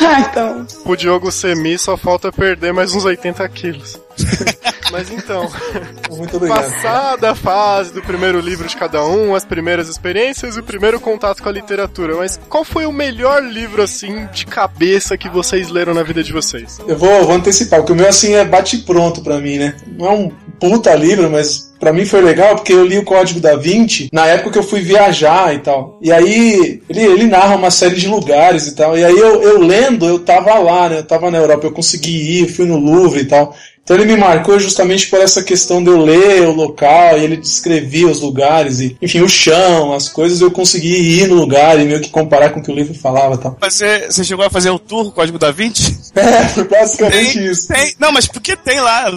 Ah, 0.00 0.20
então. 0.20 0.66
Pro 0.84 0.96
Diogo 0.96 1.32
ser 1.32 1.56
mi, 1.56 1.78
só 1.78 1.96
falta 1.96 2.30
perder 2.30 2.72
mais 2.72 2.94
uns 2.94 3.04
80 3.04 3.48
quilos. 3.48 3.98
Mas 4.92 5.10
então, 5.10 5.50
Muito 6.10 6.36
obrigado. 6.36 6.62
passada 6.62 7.30
a 7.30 7.34
fase 7.34 7.92
do 7.92 8.02
primeiro 8.02 8.38
livro 8.40 8.68
de 8.68 8.76
cada 8.76 9.04
um, 9.04 9.34
as 9.34 9.44
primeiras 9.44 9.88
experiências 9.88 10.56
e 10.56 10.60
o 10.60 10.62
primeiro 10.62 11.00
contato 11.00 11.42
com 11.42 11.48
a 11.48 11.52
literatura, 11.52 12.16
mas 12.16 12.38
qual 12.48 12.64
foi 12.64 12.86
o 12.86 12.92
melhor 12.92 13.42
livro, 13.42 13.82
assim, 13.82 14.26
de 14.32 14.46
cabeça 14.46 15.16
que 15.18 15.28
vocês 15.28 15.68
leram 15.68 15.92
na 15.92 16.02
vida 16.02 16.22
de 16.22 16.32
vocês? 16.32 16.78
Eu 16.86 16.96
vou, 16.96 17.24
vou 17.24 17.34
antecipar, 17.34 17.80
porque 17.80 17.92
o 17.92 17.96
meu 17.96 18.08
assim 18.08 18.34
é 18.34 18.44
bate 18.44 18.78
pronto 18.78 19.22
pra 19.22 19.38
mim, 19.38 19.58
né? 19.58 19.74
Não 19.86 20.06
é 20.06 20.10
um 20.10 20.32
puta 20.60 20.94
livro, 20.94 21.30
mas 21.30 21.72
pra 21.78 21.92
mim 21.92 22.04
foi 22.04 22.20
legal 22.20 22.56
porque 22.56 22.72
eu 22.72 22.84
li 22.84 22.98
o 22.98 23.04
Código 23.04 23.40
da 23.40 23.56
Vinci 23.56 24.08
na 24.12 24.26
época 24.26 24.52
que 24.52 24.58
eu 24.58 24.62
fui 24.62 24.80
viajar 24.80 25.54
e 25.54 25.58
tal. 25.58 25.98
E 26.02 26.12
aí 26.12 26.80
ele, 26.88 27.00
ele 27.00 27.26
narra 27.26 27.56
uma 27.56 27.70
série 27.70 27.96
de 27.96 28.08
lugares 28.08 28.66
e 28.66 28.74
tal. 28.74 28.96
E 28.96 29.04
aí 29.04 29.16
eu, 29.16 29.42
eu 29.42 29.60
lendo, 29.60 30.06
eu 30.06 30.18
tava 30.18 30.54
lá, 30.58 30.88
né? 30.88 30.98
Eu 30.98 31.04
tava 31.04 31.30
na 31.30 31.38
Europa, 31.38 31.66
eu 31.66 31.72
consegui 31.72 32.42
ir, 32.42 32.48
fui 32.48 32.66
no 32.66 32.78
Louvre 32.78 33.22
e 33.22 33.26
tal. 33.26 33.54
Então 33.88 33.96
ele 33.96 34.04
me 34.04 34.18
marcou 34.20 34.60
justamente 34.60 35.08
por 35.08 35.18
essa 35.18 35.42
questão 35.42 35.82
de 35.82 35.88
eu 35.88 35.96
ler 36.04 36.42
o 36.42 36.52
local 36.52 37.16
e 37.18 37.24
ele 37.24 37.38
descrevia 37.38 38.06
os 38.06 38.20
lugares 38.20 38.80
e, 38.80 38.94
enfim, 39.00 39.22
o 39.22 39.28
chão, 39.28 39.94
as 39.94 40.10
coisas, 40.10 40.42
eu 40.42 40.50
consegui 40.50 41.20
ir 41.22 41.26
no 41.26 41.36
lugar 41.36 41.80
e 41.80 41.86
meio 41.86 41.98
que 42.02 42.10
comparar 42.10 42.50
com 42.50 42.60
o 42.60 42.62
que 42.62 42.70
o 42.70 42.74
livro 42.74 42.92
falava 42.92 43.36
e 43.36 43.38
tal. 43.38 43.56
Mas 43.58 43.74
você, 43.76 44.06
você 44.10 44.24
chegou 44.24 44.44
a 44.44 44.50
fazer 44.50 44.68
o 44.68 44.78
tour 44.78 45.10
Código 45.12 45.38
da 45.38 45.50
Vinci? 45.50 45.96
É, 46.18 46.48
foi 46.48 46.64
basicamente 46.64 47.38
isso. 47.46 47.68
Tem, 47.68 47.94
não, 47.96 48.10
mas 48.10 48.26
porque 48.26 48.56
tem 48.56 48.80
lá. 48.80 49.08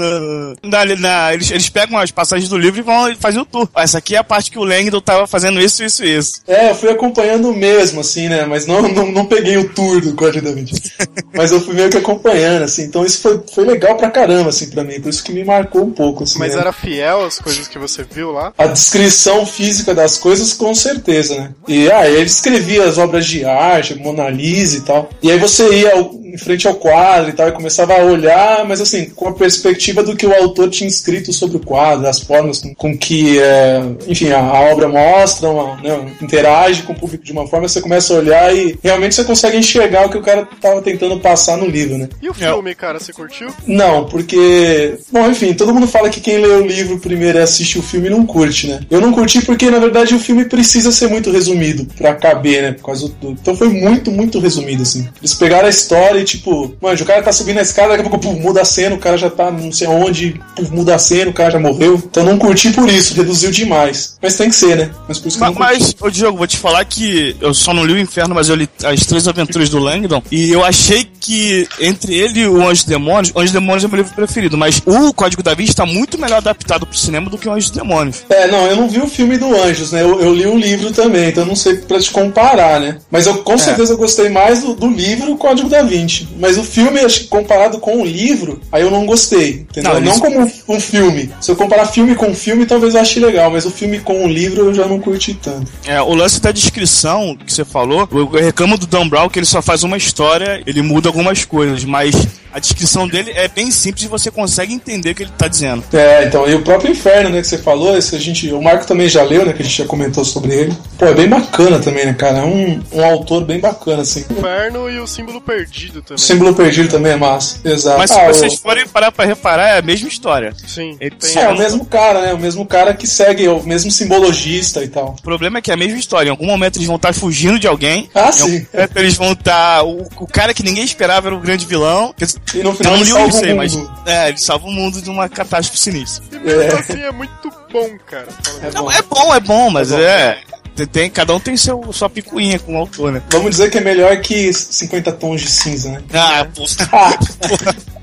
na- 0.62 0.96
na- 0.96 1.34
eles, 1.34 1.50
eles 1.50 1.68
pegam 1.68 1.98
as 1.98 2.12
passagens 2.12 2.48
do 2.48 2.58
livro 2.60 2.80
e 2.80 2.84
vão 2.84 3.16
fazer 3.20 3.40
o 3.40 3.46
tour. 3.46 3.68
Essa 3.76 3.98
aqui 3.98 4.14
é 4.16 4.20
a 4.20 4.24
parte 4.24 4.52
que 4.52 4.60
o 4.60 4.64
Langdon 4.64 5.02
tava 5.02 5.26
fazendo 5.26 5.60
isso, 5.60 5.84
isso, 5.84 6.06
isso. 6.06 6.42
É, 6.48 6.70
eu 6.70 6.76
fui 6.76 6.90
acompanhando 6.92 7.52
mesmo, 7.56 8.02
assim, 8.02 8.30
né? 8.30 8.46
Mas 8.46 8.68
não, 8.68 8.84
não, 8.84 9.12
não 9.12 9.26
peguei 9.26 9.58
o 9.58 9.68
tour 9.70 10.00
do 10.00 10.14
Código 10.14 10.46
da 10.48 10.54
Vinci. 10.54 10.80
Mas 11.34 11.52
eu 11.52 11.60
fui 11.60 11.74
meio 11.74 11.90
que 11.90 11.98
acompanhando, 11.98 12.64
assim. 12.64 12.84
Então 12.84 13.04
isso 13.04 13.20
foi, 13.22 13.42
foi 13.52 13.66
legal 13.66 13.96
pra 13.98 14.12
caramba, 14.12 14.50
assim, 14.50 14.61
pra 14.68 14.84
mim. 14.84 15.00
Por 15.00 15.10
isso 15.10 15.24
que 15.24 15.32
me 15.32 15.44
marcou 15.44 15.84
um 15.84 15.92
pouco, 15.92 16.24
assim. 16.24 16.40
Mas 16.40 16.54
né? 16.54 16.62
era 16.62 16.72
fiel 16.72 17.26
às 17.26 17.40
coisas 17.40 17.68
que 17.68 17.78
você 17.80 18.04
viu 18.04 18.32
lá? 18.32 18.54
A 18.58 18.68
descrição 18.68 19.46
física 19.46 19.94
das 19.94 20.18
coisas, 20.18 20.54
com 20.54 20.74
certeza, 20.76 21.36
né? 21.36 21.52
E 21.68 21.92
ah, 21.92 22.08
ele 22.08 22.24
escrevia 22.26 22.86
as 22.86 22.98
obras 22.98 23.26
de 23.26 23.46
arte, 23.46 23.96
Mona 23.96 24.30
Lisa 24.30 24.78
e 24.78 24.82
tal. 24.82 25.10
E 25.22 25.32
aí 25.32 25.38
você 25.40 25.68
ia 25.74 25.94
ao- 25.94 26.21
em 26.34 26.38
frente 26.38 26.68
ao 26.68 26.76
quadro 26.76 27.30
e 27.30 27.34
tal, 27.34 27.48
e 27.48 27.52
começava 27.52 27.94
a 27.94 28.04
olhar, 28.04 28.66
mas 28.66 28.82
assim, 28.82 29.06
com 29.06 29.28
a 29.28 29.34
perspectiva 29.34 30.04
do 30.04 30.16
que 30.16 30.26
o 30.26 30.34
autor 30.34 30.70
tinha 30.70 30.88
escrito 30.88 31.34
sobre 31.34 31.58
o 31.58 31.60
quadro, 31.60 32.08
as 32.08 32.20
formas 32.20 32.60
com, 32.60 32.74
com 32.74 32.98
que, 32.98 33.40
é, 33.40 33.82
enfim, 34.08 34.30
a, 34.32 34.40
a 34.40 34.60
obra 34.72 34.88
mostra, 34.88 35.50
uma, 35.50 35.76
né, 35.78 36.14
interage 36.22 36.84
com 36.84 36.94
o 36.94 37.00
público 37.00 37.24
de 37.24 37.32
uma 37.32 37.48
forma, 37.48 37.68
você 37.68 37.82
começa 37.82 38.14
a 38.14 38.18
olhar 38.18 38.56
e 38.56 38.78
realmente 38.84 39.16
você 39.16 39.24
consegue 39.24 39.58
enxergar 39.58 40.06
o 40.06 40.10
que 40.10 40.18
o 40.18 40.22
cara 40.22 40.48
tava 40.62 40.82
tentando 40.82 41.20
passar 41.20 41.58
no 41.58 41.68
livro, 41.68 41.98
né? 41.98 42.10
E 42.22 42.30
o 42.30 42.34
filme, 42.34 42.76
cara, 42.76 43.00
você 43.00 43.12
curtiu? 43.12 43.50
Não, 43.66 44.06
porque. 44.06 44.98
Bom, 45.12 45.30
enfim, 45.30 45.54
todo 45.54 45.74
mundo 45.74 45.88
fala 45.88 46.10
que 46.10 46.20
quem 46.20 46.38
lê 46.38 46.48
o 46.48 46.66
livro 46.66 47.00
primeiro 47.00 47.38
e 47.38 47.42
assiste 47.42 47.78
o 47.80 47.84
filme 47.84 48.10
não 48.10 48.26
curte, 48.26 48.68
né? 48.68 48.82
Eu 48.90 49.02
não 49.02 49.12
curti 49.12 49.42
porque, 49.42 49.70
na 49.70 49.80
verdade, 49.80 50.16
o 50.16 50.20
filme 50.20 50.46
precisa 50.46 50.92
ser 50.92 51.08
muito 51.08 51.32
resumido 51.32 51.86
pra 51.98 52.16
caber, 52.16 52.62
né? 52.62 52.72
Por 52.74 52.86
causa 52.86 53.10
do. 53.22 53.32
Então 53.32 53.56
foi 53.56 53.70
muito, 53.70 54.12
muito 54.12 54.40
resumido, 54.40 54.84
assim. 54.84 55.08
Eles 55.20 55.34
pegaram 55.34 55.68
a 55.68 55.70
história 55.70 56.21
e, 56.22 56.26
tipo, 56.26 56.74
mano, 56.82 56.98
o 57.02 57.06
cara 57.06 57.22
tá 57.24 57.32
subindo 57.32 57.58
a 57.60 57.62
escada, 57.62 57.90
daqui 57.90 58.02
a 58.02 58.10
pouco 58.10 58.20
pum, 58.20 58.40
muda 58.40 58.62
a 58.62 58.66
cena, 58.66 58.96
o 58.96 59.00
cara 59.00 59.18
já 59.18 59.30
tá 59.30 59.52
não 59.52 59.72
sei 59.72 59.88
aonde, 59.88 60.40
pum, 60.56 60.68
muda 60.72 60.96
a 60.96 61.00
cena, 61.00 61.30
o 61.32 61.34
cara 61.34 61.52
já 61.52 61.60
morreu. 61.60 61.96
Então 61.96 62.24
não 62.24 62.38
curti 62.38 62.72
por 62.72 62.88
isso, 62.90 63.14
reduziu 63.14 63.52
demais. 63.52 64.18
Mas 64.22 64.36
tem 64.36 64.50
que 64.50 64.56
ser, 64.56 64.76
né? 64.78 64.92
Mas 65.08 65.20
por 65.20 65.28
isso 65.28 65.38
que 65.38 65.44
eu 65.44 65.48
Ma- 65.54 65.60
não 65.60 65.68
curti. 65.68 65.82
Mas, 65.82 65.96
ô 66.02 66.10
Diogo, 66.10 66.38
vou 66.38 66.48
te 66.48 66.58
falar 66.58 66.84
que 66.86 67.36
eu 67.42 67.54
só 67.54 67.74
não 67.74 67.86
li 67.86 67.94
o 67.94 68.00
Inferno, 68.00 68.36
mas 68.36 68.50
eu 68.50 68.56
li 68.56 68.70
as 68.84 69.06
três 69.06 69.28
aventuras 69.28 69.70
do 69.70 69.80
Langdon. 69.80 70.22
E 70.32 70.52
eu 70.52 70.64
achei 70.64 71.06
que 71.20 71.68
entre 71.80 72.16
ele 72.16 72.42
e 72.42 72.48
o 72.48 72.68
Anjo 72.68 72.84
e 72.86 72.90
Demônios, 72.90 73.32
Anjo 73.36 73.50
e 73.52 73.54
Demônios 73.54 73.84
é 73.84 73.88
meu 73.88 73.98
livro 73.98 74.14
preferido. 74.14 74.58
Mas 74.58 74.82
o 74.86 75.14
Código 75.14 75.44
da 75.44 75.54
Vinci 75.54 75.72
está 75.72 75.86
muito 75.86 76.18
melhor 76.20 76.38
adaptado 76.38 76.86
pro 76.86 76.98
cinema 76.98 77.30
do 77.30 77.38
que 77.38 77.48
o 77.48 77.52
Anjo 77.54 77.70
e 77.70 77.76
Demônios. 77.76 78.24
É, 78.30 78.48
não, 78.48 78.66
eu 78.68 78.76
não 78.76 78.90
vi 78.90 79.00
o 79.00 79.08
filme 79.08 79.38
do 79.38 79.56
Anjos, 79.56 79.92
né? 79.92 80.02
Eu, 80.02 80.20
eu 80.20 80.34
li 80.34 80.46
o 80.48 80.58
livro 80.58 80.92
também, 80.92 81.30
então 81.30 81.44
eu 81.44 81.48
não 81.48 81.56
sei 81.56 81.76
pra 81.78 82.00
te 82.00 82.12
comparar, 82.12 82.80
né? 82.80 82.98
Mas 83.10 83.28
eu 83.28 83.38
com 83.44 83.58
certeza 83.58 83.96
gostei 83.96 84.30
mais 84.30 84.62
do, 84.62 84.74
do 84.74 84.88
livro 84.88 85.36
Código 85.38 85.70
da 85.70 85.82
Vinci. 85.84 86.11
Mas 86.40 86.58
o 86.58 86.64
filme, 86.64 87.00
acho 87.00 87.22
que 87.22 87.28
comparado 87.28 87.80
com 87.80 88.02
o 88.02 88.06
livro, 88.06 88.60
aí 88.72 88.82
eu 88.82 88.92
não 88.92 89.06
gostei, 89.06 89.66
entendeu? 89.70 89.94
Não, 89.94 90.02
Não, 90.02 90.12
isso- 90.12 90.22
como 90.22 90.40
um, 90.68 90.80
filme. 90.80 91.30
Se 91.40 91.52
eu 91.52 91.56
comparar 91.56 91.86
filme 91.86 92.16
com 92.16 92.34
filme, 92.34 92.66
talvez 92.66 92.94
eu 92.96 93.02
ache 93.02 93.20
legal, 93.20 93.50
mas 93.52 93.66
o 93.66 93.72
filme 93.72 94.00
com 94.00 94.26
o 94.26 94.28
livro 94.28 94.62
eu 94.66 94.74
já 94.74 94.86
não 94.88 95.00
curti 95.00 95.34
tanto. 95.34 95.72
É, 95.86 96.02
o 96.02 96.14
lance 96.14 96.42
da 96.42 96.52
descrição 96.52 97.36
que 97.46 97.52
você 97.52 97.64
falou, 97.66 98.08
eu 98.12 98.28
reclamo 98.28 98.78
do 98.78 98.88
Dan 98.88 99.08
Brown 99.08 99.30
que 99.30 99.40
ele 99.40 99.46
só 99.46 99.62
faz 99.62 99.84
uma 99.84 99.98
história, 99.98 100.62
ele 100.66 100.82
muda 100.82 101.10
algumas 101.10 101.46
coisas, 101.46 101.84
mas 101.84 102.16
a 102.54 102.60
descrição 102.60 103.08
dele 103.08 103.32
é 103.34 103.48
bem 103.48 103.72
simples 103.72 104.04
e 104.04 104.08
você 104.08 104.30
consegue 104.30 104.74
entender 104.74 105.12
o 105.12 105.16
que 105.16 105.24
ele 105.24 105.32
tá 105.38 105.48
dizendo. 105.48 105.84
É, 105.94 106.26
então, 106.26 106.48
e 106.48 106.54
o 106.54 106.62
próprio 106.62 106.92
Inferno, 106.92 107.30
né, 107.30 107.40
que 107.42 107.48
você 107.48 107.58
falou, 107.58 107.98
esse 107.98 108.16
a 108.16 108.20
gente, 108.20 108.52
o 108.52 108.62
Marco 108.62 108.86
também 108.86 109.08
já 109.08 109.24
leu, 109.24 109.46
né, 109.46 109.54
que 109.54 109.62
a 109.62 109.66
gente 109.66 109.78
já 109.78 109.86
comentou 109.86 110.26
sobre 110.26 110.54
ele. 110.54 110.78
Pô, 110.98 111.06
é 111.06 111.14
bem 111.14 111.30
bacana 111.30 111.80
também, 111.80 112.06
né, 112.06 112.14
cara? 112.14 112.40
É 112.40 112.44
um, 112.44 112.82
um 112.92 113.04
autor 113.06 113.46
bem 113.46 113.60
bacana, 113.60 114.02
assim. 114.02 114.26
Inferno 114.30 114.90
e 114.90 115.00
o 115.00 115.08
símbolo 115.08 115.40
perdido 115.40 116.01
O 116.02 116.04
também. 116.04 116.18
símbolo 116.24 116.54
perdido 116.54 116.90
também 116.90 117.12
é 117.14 117.16
massa. 117.16 117.58
Exato. 117.64 117.98
Mas 117.98 118.10
se 118.12 118.20
Ah, 118.20 118.24
o- 118.24 118.34
vocês 118.34 118.56
forem 118.56 118.88
parar 118.88 119.12
pra 119.12 119.26
reparar, 119.26 119.70
é 119.76 119.78
a 119.80 119.82
mesma 119.82 120.08
história. 120.08 120.54
Sim. 120.68 120.98
Ele 121.00 121.12
tem 121.16 121.38
É, 121.42 121.50
o 121.50 121.58
mesmo 121.58 121.86
cara, 121.86 122.22
né? 122.22 122.34
O 122.34 122.38
mesmo 122.40 122.66
cara 122.66 122.94
que 122.94 123.08
segue, 123.08 123.48
o 123.48 123.64
mesmo 123.64 123.90
simbologista 123.92 124.84
e 124.84 124.88
tal. 124.88 125.16
O 125.20 125.22
problema 125.22 125.60
é 125.60 125.62
que 125.62 125.72
é 125.72 125.74
a 125.74 125.78
mesma 125.78 125.98
história. 125.98 126.28
Em 126.28 126.32
algum 126.32 126.46
momento 126.46 126.78
eles 126.78 126.88
vão 126.88 126.96
estar 126.98 127.14
fugindo 127.14 127.58
de 127.60 127.68
alguém. 127.68 128.10
Ah, 128.14 128.20
em 128.20 128.24
algum 128.26 128.34
sim. 128.58 128.68
momento 128.74 128.98
eles 128.98 129.16
vão 129.16 129.32
estar. 129.34 129.84
O, 129.84 130.08
o 130.20 130.28
cara 130.28 130.54
que 130.54 130.64
ninguém 130.64 130.84
esperava 130.84 131.28
era 131.28 131.36
o 131.36 131.40
grande 131.40 131.66
vilão. 131.66 132.14
E 132.54 132.58
no 132.64 132.74
final 132.76 132.94
não 132.94 133.02
ele 133.02 133.10
salva 133.12 133.28
isso 133.30 133.42
o 133.42 133.46
aí, 133.46 133.54
mas. 133.54 133.76
mundo. 133.76 133.92
É, 134.06 134.30
ele 134.30 134.38
salva 134.38 134.68
o 134.68 134.72
mundo 134.72 135.02
de 135.02 135.10
uma 135.10 135.30
catástrofe 135.30 135.80
sinistra. 135.80 136.24
E 136.32 136.40
mesmo 136.40 136.80
assim 136.80 137.02
é 137.02 137.12
muito 137.12 137.52
bom, 137.72 137.90
cara. 138.06 138.28
É 138.64 138.72
bom. 138.72 138.92
é 138.92 139.02
bom, 139.02 139.36
é 139.36 139.40
bom, 139.40 139.70
mas 139.70 139.92
É 139.92 139.96
bom. 139.96 140.02
é. 140.04 140.42
Tem, 140.76 140.88
tem- 140.88 141.10
cada 141.10 141.34
um 141.36 141.40
tem 141.40 141.58
seu, 141.58 141.92
sua 141.92 142.10
picuinha 142.10 142.58
com 142.60 142.76
o 142.76 142.78
autor, 142.78 143.12
né? 143.12 143.22
Vamos 143.30 143.52
dizer 143.52 143.70
que 143.70 143.78
é 143.78 143.82
melhor 143.82 144.18
que 144.22 144.52
50 144.54 145.12
tons 145.14 145.42
de 145.42 145.50
cinza, 145.50 145.90
né? 145.92 146.02
Ah, 146.14 146.48
pô. 146.56 146.64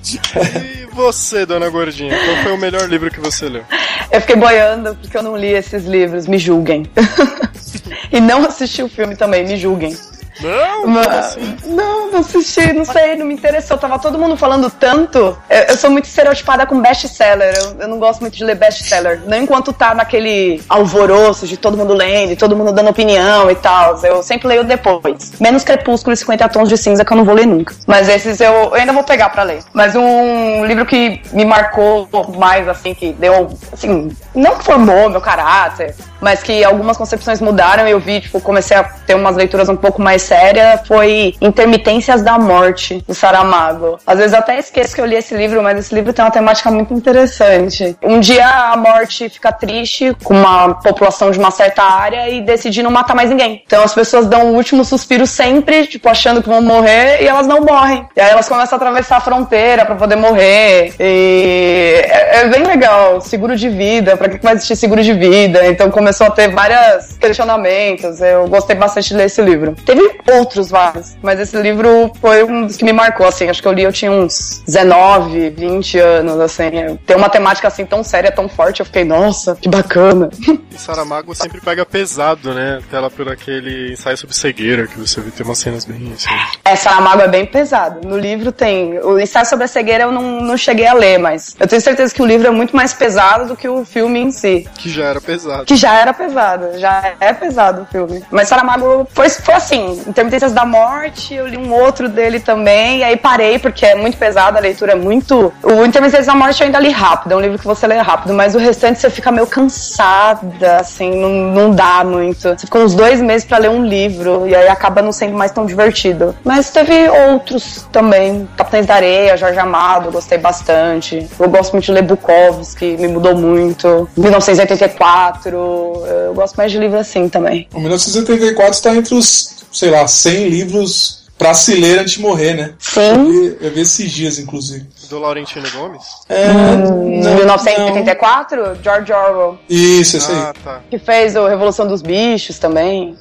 E 0.04 0.86
você, 0.94 1.44
dona 1.46 1.68
Gordinha, 1.68 2.16
qual 2.24 2.36
foi 2.42 2.52
o 2.52 2.58
melhor 2.58 2.88
livro 2.88 3.10
que 3.10 3.20
você 3.20 3.48
leu? 3.48 3.64
Eu 4.10 4.20
fiquei 4.20 4.36
boiando 4.36 4.94
porque 4.96 5.16
eu 5.16 5.22
não 5.22 5.36
li 5.36 5.48
esses 5.48 5.84
livros, 5.84 6.26
me 6.26 6.38
julguem. 6.38 6.86
e 8.12 8.20
não 8.20 8.44
assisti 8.44 8.82
o 8.82 8.88
filme 8.88 9.16
também, 9.16 9.46
me 9.46 9.56
julguem. 9.56 9.96
Não? 10.40 10.86
Mas- 10.86 11.06
assim? 11.08 11.56
Não, 11.66 12.10
não 12.10 12.20
assisti, 12.20 12.72
não 12.72 12.84
sei, 12.84 13.16
não 13.16 13.26
me 13.26 13.34
interessou. 13.34 13.76
Tava 13.76 13.98
todo 13.98 14.18
mundo 14.18 14.36
falando 14.36 14.70
tanto. 14.70 15.36
Eu, 15.48 15.62
eu 15.68 15.76
sou 15.76 15.90
muito 15.90 16.04
estereotipada 16.04 16.66
com 16.66 16.80
best-seller. 16.80 17.54
Eu, 17.56 17.76
eu 17.80 17.88
não 17.88 17.98
gosto 17.98 18.20
muito 18.20 18.36
de 18.36 18.44
ler 18.44 18.56
best-seller. 18.56 19.22
Nem 19.26 19.42
enquanto 19.44 19.72
tá 19.72 19.94
naquele 19.94 20.62
alvoroço 20.68 21.46
de 21.46 21.56
todo 21.56 21.76
mundo 21.76 21.94
lendo, 21.94 22.36
todo 22.36 22.56
mundo 22.56 22.72
dando 22.72 22.90
opinião 22.90 23.50
e 23.50 23.54
tal. 23.54 23.98
Eu 24.02 24.22
sempre 24.22 24.48
leio 24.48 24.64
depois. 24.64 25.32
Menos 25.40 25.64
Crepúsculo 25.64 26.14
e 26.14 26.16
50 26.16 26.48
Tons 26.48 26.68
de 26.68 26.76
Cinza, 26.76 27.04
que 27.04 27.12
eu 27.12 27.16
não 27.16 27.24
vou 27.24 27.34
ler 27.34 27.46
nunca. 27.46 27.74
Mas 27.86 28.08
esses 28.08 28.40
eu, 28.40 28.52
eu 28.52 28.74
ainda 28.74 28.92
vou 28.92 29.04
pegar 29.04 29.30
pra 29.30 29.42
ler. 29.42 29.62
Mas 29.72 29.94
um 29.94 30.64
livro 30.64 30.86
que 30.86 31.20
me 31.32 31.44
marcou 31.44 32.08
mais, 32.36 32.68
assim, 32.68 32.94
que 32.94 33.12
deu, 33.12 33.48
assim, 33.72 34.10
não 34.34 34.56
formou 34.60 35.10
meu 35.10 35.20
caráter, 35.20 35.94
mas 36.20 36.42
que 36.42 36.64
algumas 36.64 36.96
concepções 36.96 37.40
mudaram 37.40 37.86
e 37.86 37.90
eu 37.90 38.00
vi, 38.00 38.20
tipo, 38.20 38.40
comecei 38.40 38.76
a 38.76 38.84
ter 38.84 39.14
umas 39.14 39.36
leituras 39.36 39.68
um 39.68 39.76
pouco 39.76 40.00
mais 40.00 40.22
sérias, 40.22 40.80
foi 40.86 41.34
Intermitências 41.40 42.22
da 42.22 42.38
Morte, 42.38 43.02
do 43.06 43.14
Saramago. 43.14 43.98
Às 44.06 44.18
vezes 44.18 44.34
até 44.34 44.58
esqueço 44.58 44.94
que 44.94 45.00
eu 45.00 45.06
li 45.06 45.16
esse 45.16 45.34
livro, 45.34 45.62
mas 45.62 45.78
esse 45.78 45.94
livro 45.94 46.12
tem 46.12 46.24
uma 46.24 46.30
temática 46.30 46.70
muito 46.70 46.92
interessante. 46.94 47.96
Um 48.02 48.20
dia 48.20 48.46
a 48.46 48.76
morte 48.76 49.28
fica 49.28 49.52
triste 49.52 50.14
com 50.24 50.34
uma 50.34 50.74
população 50.74 51.30
de 51.30 51.38
uma 51.38 51.50
certa 51.50 51.82
área 51.82 52.28
e 52.28 52.40
decide 52.40 52.82
não 52.82 52.90
matar 52.90 53.14
mais 53.14 53.30
ninguém. 53.30 53.62
Então 53.66 53.82
as 53.82 53.94
pessoas 53.94 54.26
dão 54.26 54.52
o 54.52 54.54
último 54.54 54.84
suspiro 54.84 55.26
sempre, 55.26 55.86
tipo, 55.86 56.08
achando 56.08 56.42
que 56.42 56.48
vão 56.48 56.60
morrer 56.62 57.22
e 57.22 57.26
elas 57.26 57.46
não 57.46 57.60
morrem. 57.60 58.06
E 58.16 58.20
aí 58.20 58.30
elas 58.30 58.48
começam 58.48 58.76
a 58.76 58.80
atravessar 58.80 59.16
a 59.18 59.20
fronteira 59.20 59.84
pra 59.84 59.94
poder 59.94 60.16
morrer. 60.16 60.94
E 60.98 62.02
é, 62.04 62.40
é 62.40 62.48
bem 62.48 62.64
legal. 62.64 63.20
Seguro 63.20 63.56
de 63.56 63.68
vida, 63.68 64.16
pra 64.16 64.28
que 64.28 64.42
vai 64.42 64.54
existir 64.54 64.76
seguro 64.76 65.02
de 65.02 65.12
vida? 65.12 65.66
Então 65.66 65.90
começou 66.08 66.26
a 66.28 66.30
ter 66.30 66.48
vários 66.48 67.18
questionamentos. 67.18 68.20
Eu 68.22 68.48
gostei 68.48 68.74
bastante 68.74 69.08
de 69.08 69.14
ler 69.14 69.26
esse 69.26 69.42
livro. 69.42 69.74
Teve 69.84 70.18
outros 70.32 70.70
vários, 70.70 71.16
mas 71.22 71.38
esse 71.38 71.56
livro 71.60 72.10
foi 72.18 72.44
um 72.44 72.66
dos 72.66 72.76
que 72.76 72.84
me 72.84 72.94
marcou, 72.94 73.26
assim. 73.26 73.48
Acho 73.48 73.60
que 73.60 73.68
eu 73.68 73.72
li, 73.72 73.82
eu 73.82 73.92
tinha 73.92 74.10
uns 74.10 74.62
19, 74.66 75.50
20 75.50 75.98
anos, 75.98 76.40
assim. 76.40 76.98
Tem 77.04 77.16
uma 77.16 77.28
temática 77.28 77.68
assim 77.68 77.84
tão 77.84 78.02
séria, 78.02 78.32
tão 78.32 78.48
forte, 78.48 78.80
eu 78.80 78.86
fiquei, 78.86 79.04
nossa, 79.04 79.54
que 79.56 79.68
bacana. 79.68 80.30
E 80.70 80.78
Saramago 80.78 81.34
sempre 81.34 81.60
pega 81.60 81.84
pesado, 81.86 82.52
né? 82.52 82.80
Até 82.86 83.00
lá 83.00 83.08
por 83.08 83.28
aquele 83.28 83.92
ensaio 83.92 84.18
sobre 84.18 84.36
cegueira, 84.36 84.86
que 84.86 84.98
você 84.98 85.20
viu, 85.20 85.32
tem 85.32 85.44
umas 85.44 85.58
cenas 85.58 85.84
bem 85.84 86.12
assim. 86.14 86.28
É, 86.64 86.76
Saramago 86.76 87.22
é 87.22 87.28
bem 87.28 87.46
pesado. 87.46 88.06
No 88.06 88.18
livro 88.18 88.52
tem. 88.52 88.98
O 88.98 89.18
ensaio 89.18 89.46
sobre 89.46 89.64
a 89.64 89.68
cegueira 89.68 90.04
eu 90.04 90.12
não, 90.12 90.40
não 90.42 90.56
cheguei 90.58 90.86
a 90.86 90.92
ler, 90.92 91.18
mas 91.18 91.56
eu 91.58 91.66
tenho 91.66 91.80
certeza 91.80 92.14
que 92.14 92.22
o 92.22 92.26
livro 92.26 92.46
é 92.46 92.50
muito 92.50 92.76
mais 92.76 92.92
pesado 92.92 93.46
do 93.46 93.56
que 93.56 93.68
o 93.68 93.84
filme 93.84 94.20
em 94.20 94.30
si. 94.30 94.68
Que 94.78 94.90
já 94.90 95.06
era 95.06 95.20
pesado. 95.20 95.64
Que 95.64 95.74
já 95.74 95.97
era 96.00 96.12
pesado, 96.12 96.78
já 96.78 97.12
é 97.20 97.32
pesado 97.32 97.82
o 97.82 97.86
filme. 97.86 98.24
Mas 98.30 98.48
Saramago 98.48 99.06
foi, 99.12 99.28
foi 99.28 99.54
assim, 99.54 100.02
Intermitências 100.06 100.52
da 100.52 100.64
Morte, 100.64 101.34
eu 101.34 101.46
li 101.46 101.56
um 101.56 101.72
outro 101.72 102.08
dele 102.08 102.40
também, 102.40 103.04
aí 103.04 103.16
parei, 103.16 103.58
porque 103.58 103.84
é 103.84 103.94
muito 103.94 104.16
pesado, 104.16 104.56
a 104.56 104.60
leitura 104.60 104.92
é 104.92 104.94
muito. 104.94 105.52
O 105.62 105.84
Intermitências 105.84 106.26
da 106.26 106.34
Morte 106.34 106.60
eu 106.60 106.66
ainda 106.66 106.78
li 106.78 106.90
rápido, 106.90 107.32
é 107.32 107.36
um 107.36 107.40
livro 107.40 107.58
que 107.58 107.66
você 107.66 107.86
lê 107.86 107.96
rápido, 107.96 108.34
mas 108.34 108.54
o 108.54 108.58
restante 108.58 109.00
você 109.00 109.10
fica 109.10 109.30
meio 109.30 109.46
cansada, 109.46 110.76
assim, 110.76 111.20
não, 111.20 111.30
não 111.30 111.70
dá 111.70 112.04
muito. 112.04 112.48
Você 112.48 112.66
fica 112.66 112.78
uns 112.78 112.94
dois 112.94 113.20
meses 113.20 113.46
pra 113.46 113.58
ler 113.58 113.70
um 113.70 113.84
livro, 113.84 114.46
e 114.46 114.54
aí 114.54 114.68
acaba 114.68 115.02
não 115.02 115.12
sendo 115.12 115.36
mais 115.36 115.52
tão 115.52 115.66
divertido. 115.66 116.34
Mas 116.44 116.70
teve 116.70 117.08
outros 117.08 117.86
também, 117.92 118.48
Capitães 118.56 118.86
da 118.86 118.94
Areia, 118.94 119.36
Jorge 119.36 119.58
Amado, 119.58 120.10
gostei 120.10 120.38
bastante. 120.38 121.28
Eu 121.38 121.48
gosto 121.48 121.72
muito 121.72 121.84
de 121.84 121.92
ler 121.92 122.02
Bukowski, 122.02 122.96
me 122.96 123.08
mudou 123.08 123.34
muito. 123.36 124.08
1984, 124.16 125.87
eu 126.06 126.34
gosto 126.34 126.56
mais 126.56 126.70
de 126.72 126.78
livro 126.78 126.98
assim 126.98 127.28
também. 127.28 127.68
O 127.74 127.78
1984 127.80 128.72
está 128.72 128.94
entre 128.94 129.14
os, 129.14 129.64
sei 129.72 129.90
lá, 129.90 130.06
100 130.06 130.48
livros 130.48 131.18
pra 131.38 131.54
se 131.54 131.74
ler 131.74 132.00
antes 132.00 132.14
de 132.14 132.20
morrer, 132.20 132.54
né? 132.54 132.74
Eu 132.96 133.14
Sim. 133.14 133.30
vi, 133.30 133.56
eu 133.60 133.70
vi 133.72 133.80
esses 133.82 134.10
dias, 134.10 134.38
inclusive. 134.38 134.84
Do 135.08 135.20
Laurentino 135.20 135.68
Gomes? 135.70 136.02
É, 136.28 136.48
Hum, 136.50 137.20
não, 137.22 137.34
1984, 137.36 138.78
George 138.82 139.12
Orwell, 139.12 139.52
não. 139.52 139.58
Isso, 139.68 140.16
esse 140.16 140.30
Ah, 140.32 140.52
aí. 140.54 140.62
tá. 140.64 140.80
que 140.90 140.98
fez 140.98 141.36
o 141.36 141.46
Revolução 141.46 141.86
dos 141.86 142.02
Bichos 142.02 142.58
também. 142.58 143.16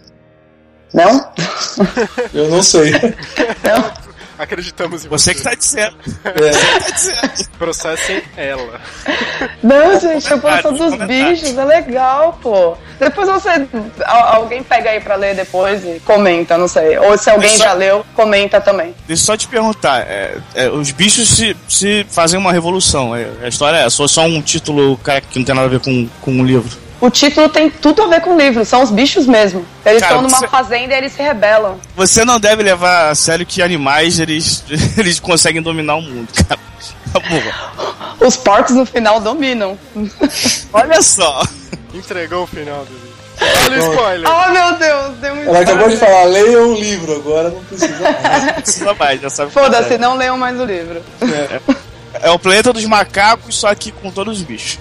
Não? 0.94 1.30
Eu 2.34 2.50
não 2.50 2.64
sei. 2.64 2.92
Não? 3.64 4.07
Acreditamos 4.40 5.04
em 5.06 5.08
Você 5.10 5.34
você. 5.34 5.36
que 5.36 5.42
tá 5.44 5.56
dizendo. 5.56 5.98
É, 6.26 7.58
Processem 7.58 8.22
ela. 8.36 8.80
Não, 9.64 10.00
gente, 10.00 10.28
a 10.32 10.36
Revolução 10.36 10.74
dos 10.74 10.92
comentários. 10.92 11.42
Bichos 11.42 11.58
é 11.58 11.66
legal, 11.66 12.40
pô. 12.42 12.78
Depois 13.00 13.28
você. 13.28 13.50
al- 14.06 14.36
Alguém 14.36 14.62
pega 14.64 14.92
aí 14.92 15.00
pra 15.00 15.16
ler 15.16 15.36
depois 15.36 15.84
e 15.84 16.00
comenta, 16.06 16.58
não 16.58 16.68
sei. 16.68 16.98
Ou 17.00 17.18
se 17.18 17.30
alguém 17.30 17.58
Só- 17.58 17.64
já 17.64 17.74
leu, 17.74 18.06
comenta 18.16 18.62
também. 18.62 18.94
Deixa 19.08 19.24
eu 19.24 19.26
só 19.26 19.38
te 19.38 19.48
perguntar, 19.48 20.02
é, 20.02 20.38
é, 20.56 20.70
os 20.70 20.92
bichos 20.92 21.28
se, 21.30 21.56
se 21.68 22.06
fazem 22.10 22.40
uma 22.40 22.52
revolução. 22.52 23.16
é, 23.16 23.28
a 23.44 23.48
história 23.48 23.78
é 23.78 23.86
essa, 23.86 24.02
ou 24.02 24.08
só 24.08 24.22
um 24.26 24.42
título 24.42 24.98
cara, 24.98 25.22
que 25.22 25.38
não 25.40 25.46
tem 25.46 25.56
nada 25.56 25.68
a 25.68 25.70
ver 25.72 25.80
com, 25.80 26.08
com 26.22 26.32
um 26.32 26.44
livro. 26.46 26.78
O 27.00 27.10
título 27.12 27.48
tem 27.48 27.70
tudo 27.70 28.02
a 28.04 28.08
ver 28.08 28.22
com 28.22 28.34
o 28.36 28.38
livro, 28.40 28.66
são 28.66 28.82
os 28.82 28.90
bichos 28.90 29.28
mesmo. 29.28 29.64
Eles 29.86 30.02
Cara, 30.02 30.16
estão 30.16 30.22
numa 30.24 30.40
você- 30.40 30.48
fazenda 30.48 30.94
e 30.94 30.98
eles 30.98 31.14
se 31.14 31.22
rebelam. 31.22 31.80
Você 31.96 32.26
não 32.26 32.40
deve 32.40 32.64
levar 32.64 33.10
a 33.10 33.16
sério 33.16 33.46
que 33.46 33.62
animais 33.62 34.20
eles, 34.20 34.64
eles 34.98 35.20
conseguem 35.20 35.62
dominar 35.62 35.96
o 35.96 36.02
mundo, 36.02 36.28
cara. 36.48 36.60
Porra. 37.14 38.16
Os 38.20 38.36
porcos 38.36 38.76
no 38.76 38.86
final 38.86 39.20
dominam. 39.20 39.78
Olha 40.74 41.02
só. 41.02 41.44
Entregou 41.94 42.44
o 42.44 42.48
final 42.48 42.84
do 42.86 42.92
livro. 42.94 43.08
Olha 43.66 43.78
o 43.78 43.92
spoiler. 43.92 44.30
Oh 44.30 44.50
meu 44.52 44.74
Deus, 44.80 45.18
deu 45.20 45.34
um 45.34 45.42
ela 45.44 45.60
acabou 45.60 45.90
de 45.90 45.98
falar, 45.98 46.24
leia 46.24 46.62
um 46.64 46.74
livro, 46.74 47.16
agora 47.16 47.50
não 47.52 47.64
precisa 47.64 48.00
mais. 48.12 48.44
Não 48.46 48.54
precisa 48.54 48.94
mais, 48.96 49.22
já 49.22 49.30
sabe. 49.30 49.50
o 49.50 49.54
Foda-se, 49.54 49.94
é. 49.94 49.98
não 50.00 50.16
leiam 50.18 50.38
mais 50.38 50.60
o 50.60 50.66
livro. 50.66 51.02
É 52.14 52.30
o 52.32 52.40
planeta 52.40 52.74
dos 52.74 52.86
macacos, 52.86 53.56
só 53.56 53.74
que 53.76 53.92
com 53.92 54.10
todos 54.12 54.40
os 54.40 54.44
bichos. 54.44 54.80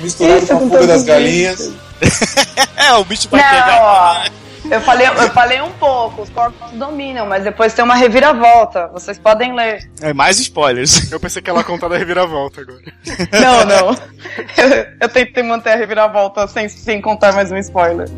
Misturado 0.00 0.38
Isso, 0.38 0.46
com 0.48 0.54
a 0.54 0.60
com 0.60 0.70
fuga 0.70 0.86
das 0.86 1.04
galinhas. 1.04 1.72
É, 2.76 2.92
o 2.94 3.04
bicho 3.04 3.28
vai 3.30 3.40
Não, 3.40 3.48
pegar. 3.48 3.78
ó. 3.80 4.24
Eu 4.70 4.80
falei, 4.80 5.06
eu 5.06 5.30
falei 5.30 5.60
um 5.62 5.70
pouco, 5.72 6.22
os 6.22 6.30
porcos 6.30 6.72
dominam, 6.72 7.24
mas 7.24 7.44
depois 7.44 7.72
tem 7.72 7.84
uma 7.84 7.94
reviravolta. 7.94 8.88
Vocês 8.88 9.18
podem 9.18 9.54
ler. 9.54 9.88
É 10.00 10.12
mais 10.12 10.38
spoilers. 10.40 11.10
Eu 11.12 11.20
pensei 11.20 11.40
que 11.40 11.48
ela 11.48 11.62
contar 11.64 11.88
da 11.88 11.96
reviravolta 11.96 12.60
agora. 12.60 12.80
Não, 13.32 13.64
não. 13.64 13.96
Eu, 14.58 14.86
eu 15.00 15.08
tentei 15.08 15.42
manter 15.42 15.70
a 15.70 15.76
reviravolta 15.76 16.46
sem, 16.48 16.68
sem 16.68 17.00
contar 17.00 17.32
mais 17.32 17.50
um 17.50 17.56
spoiler. 17.56 18.08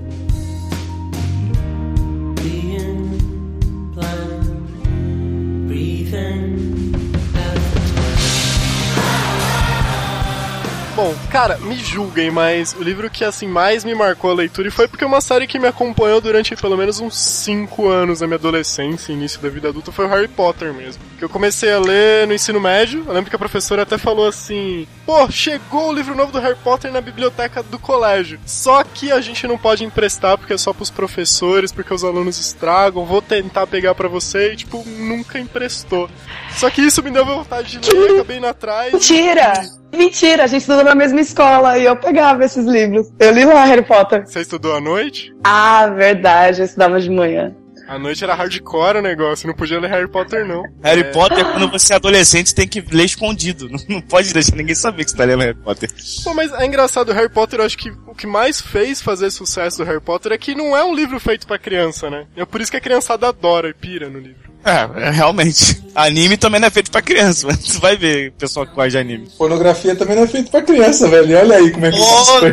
Bom, 10.99 11.15
cara, 11.31 11.57
me 11.59 11.77
julguem, 11.77 12.29
mas 12.29 12.75
o 12.75 12.83
livro 12.83 13.09
que 13.09 13.25
assim 13.25 13.47
mais 13.47 13.85
me 13.85 13.95
marcou 13.95 14.33
a 14.33 14.35
leitura 14.35 14.67
e 14.67 14.71
foi 14.73 14.89
porque 14.89 15.05
é 15.05 15.07
uma 15.07 15.21
série 15.21 15.47
que 15.47 15.57
me 15.57 15.69
acompanhou 15.69 16.21
durante 16.21 16.57
pelo 16.57 16.77
menos 16.77 16.99
uns 16.99 17.17
5 17.17 17.87
anos 17.87 18.19
da 18.19 18.27
minha 18.27 18.37
adolescência 18.37 19.13
e 19.13 19.15
início 19.15 19.41
da 19.41 19.49
vida 19.49 19.69
adulta 19.69 19.93
foi 19.93 20.07
o 20.07 20.09
Harry 20.09 20.27
Potter 20.27 20.75
mesmo. 20.75 21.01
Que 21.17 21.25
eu 21.25 21.29
comecei 21.29 21.71
a 21.73 21.79
ler 21.79 22.27
no 22.27 22.35
ensino 22.35 22.61
médio. 22.61 23.05
Eu 23.07 23.13
lembro 23.13 23.31
que 23.31 23.37
a 23.37 23.39
professora 23.39 23.83
até 23.83 23.97
falou 23.97 24.27
assim: 24.27 24.89
"Pô, 25.07 25.31
chegou 25.31 25.91
o 25.91 25.93
livro 25.93 26.17
novo 26.17 26.33
do 26.33 26.41
Harry 26.41 26.59
Potter 26.65 26.91
na 26.91 27.01
biblioteca 27.01 27.63
do 27.63 27.79
colégio. 27.79 28.41
Só 28.45 28.83
que 28.83 29.13
a 29.13 29.21
gente 29.21 29.47
não 29.47 29.57
pode 29.57 29.85
emprestar 29.85 30.37
porque 30.37 30.55
é 30.55 30.59
só 30.59 30.73
pros 30.73 30.91
professores, 30.91 31.71
porque 31.71 31.95
os 31.95 32.03
alunos 32.03 32.41
estragam. 32.41 33.07
Vou 33.07 33.23
tentar 33.23 33.69
pegar 33.69 33.95
pra 33.95 34.09
você" 34.09 34.53
e 34.53 34.57
tipo, 34.57 34.85
nunca 34.85 35.39
emprestou. 35.39 36.11
Só 36.57 36.69
que 36.71 36.83
isso 36.83 37.05
me 37.05 37.13
deu 37.13 37.25
vontade 37.25 37.79
de 37.79 37.89
ler, 37.89 38.15
acabei 38.17 38.39
indo 38.39 38.49
atrás. 38.49 38.93
Mentira! 38.93 39.79
Mentira, 39.93 40.45
a 40.45 40.47
gente 40.47 40.61
estudou 40.61 40.85
na 40.85 40.95
mesma 40.95 41.21
escola 41.21 41.79
e 41.79 41.85
eu 41.85 41.97
pegava 41.97 42.45
esses 42.45 42.67
livros. 42.67 43.11
Eu 43.19 43.33
li 43.33 43.45
lá 43.45 43.65
Harry 43.65 43.83
Potter. 43.85 44.27
Você 44.27 44.41
estudou 44.41 44.75
à 44.75 44.81
noite? 44.81 45.35
Ah, 45.43 45.87
verdade, 45.89 46.61
eu 46.61 46.65
estudava 46.65 47.01
de 47.01 47.11
manhã. 47.11 47.55
À 47.89 47.99
noite 47.99 48.23
era 48.23 48.35
hardcore 48.35 48.99
o 48.99 49.03
negócio, 49.03 49.47
não 49.49 49.55
podia 49.55 49.81
ler 49.81 49.89
Harry 49.89 50.07
Potter, 50.09 50.47
não. 50.47 50.63
Harry 50.83 51.01
É, 51.01 51.05
Potter, 51.05 51.45
quando 51.53 51.71
você 51.71 51.95
é 51.95 51.97
adolescente, 51.97 52.55
tem 52.55 52.69
que 52.69 52.81
ler 52.91 53.05
escondido. 53.07 53.69
Não, 53.69 53.79
não 53.89 54.01
pode 54.03 54.33
deixar 54.33 54.55
ninguém 54.57 54.75
saber 54.75 55.05
que 55.05 55.11
você 55.11 55.17
tá 55.17 55.25
lendo 55.25 55.41
Harry 55.41 55.55
Potter. 55.57 55.91
Pô, 56.23 56.35
mas 56.35 56.53
é 56.53 56.67
engraçado, 56.67 57.09
o 57.09 57.15
Harry 57.15 57.31
Potter, 57.31 57.61
eu 57.61 57.65
acho 57.65 57.79
que 57.79 57.91
o 58.07 58.15
que 58.15 58.27
mais 58.27 58.61
fez 58.61 59.01
fazer 59.01 59.31
sucesso 59.31 59.79
do 59.79 59.85
Harry 59.85 60.01
Potter 60.01 60.33
é 60.33 60.39
que 60.39 60.55
não 60.55 60.77
é 60.77 60.85
um 60.85 60.95
livro 60.95 61.19
feito 61.19 61.47
pra 61.47 61.59
criança, 61.59 62.11
né? 62.11 62.27
É 62.37 62.45
por 62.45 62.61
isso 62.61 62.71
que 62.71 62.77
a 62.77 62.81
criançada 62.81 63.27
adora 63.29 63.71
e 63.71 63.75
pira 63.75 64.09
no 64.11 64.19
livro. 64.19 64.49
É, 64.65 65.07
é, 65.07 65.11
realmente. 65.11 65.83
Anime 65.95 66.37
também 66.37 66.61
não 66.61 66.67
é 66.69 66.71
feito 66.71 66.91
pra 66.91 67.01
criança, 67.01 67.47
mas 67.47 67.59
você 67.59 67.79
vai 67.79 67.97
ver 67.97 68.29
o 68.31 68.33
pessoal 68.33 68.67
que 68.67 68.75
gosta 68.75 68.91
de 68.91 68.99
anime. 68.99 69.29
Pornografia 69.39 69.95
também 69.97 70.17
não 70.17 70.25
é 70.25 70.27
feito 70.27 70.51
pra 70.51 70.61
criança, 70.61 71.09
velho. 71.09 71.31
E 71.31 71.35
olha 71.35 71.57
aí 71.57 71.71
como 71.71 71.87
é 71.87 71.91
que 71.91 71.97
Porra! 71.97 72.53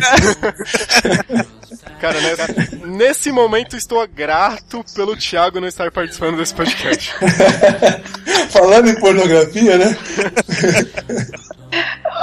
Cara, 2.05 2.21
nesse, 2.21 2.75
nesse 2.85 3.31
momento 3.31 3.75
estou 3.75 4.07
grato 4.07 4.83
pelo 4.93 5.15
Thiago 5.17 5.59
não 5.59 5.67
estar 5.67 5.89
participando 5.91 6.37
desse 6.37 6.53
podcast. 6.53 7.13
Falando 8.51 8.89
em 8.89 8.99
pornografia, 8.99 9.77
né? 9.77 9.97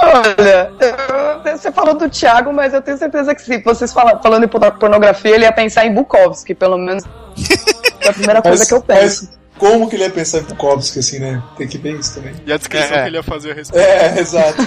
Olha, 0.01 0.71
eu- 0.79 1.57
você 1.57 1.71
falou 1.71 1.95
do 1.95 2.09
Thiago, 2.09 2.51
mas 2.53 2.73
eu 2.73 2.81
tenho 2.81 2.97
certeza 2.97 3.35
que 3.35 3.41
se 3.41 3.57
vocês 3.61 3.91
falam, 3.93 4.21
falando 4.21 4.45
em 4.45 4.47
pornografia, 4.47 5.35
ele 5.35 5.43
ia 5.45 5.51
pensar 5.51 5.85
em 5.85 5.93
Bukowski, 5.93 6.53
pelo 6.55 6.77
menos. 6.77 7.03
É 8.03 8.09
a 8.09 8.13
primeira 8.13 8.41
coisa 8.41 8.57
Mas, 8.59 8.67
que 8.67 8.73
eu 8.73 8.81
penso. 8.81 9.29
mas 9.31 9.39
como 9.71 9.89
que 9.89 9.95
ele 9.95 10.03
ia 10.03 10.09
pensar 10.09 10.39
em 10.39 10.43
Bukowski, 10.43 10.99
assim, 10.99 11.19
né? 11.19 11.41
Tem 11.57 11.67
que 11.67 11.77
ver 11.77 11.97
isso 11.99 12.15
também. 12.15 12.33
E 12.45 12.51
a 12.53 12.57
descrição 12.57 12.97
É. 12.97 13.01
que 13.03 13.07
ele 13.09 13.17
ia 13.17 13.23
fazer 13.23 13.51
a 13.51 13.53
respeito. 13.55 13.83
É, 13.85 14.19
exato. 14.19 14.57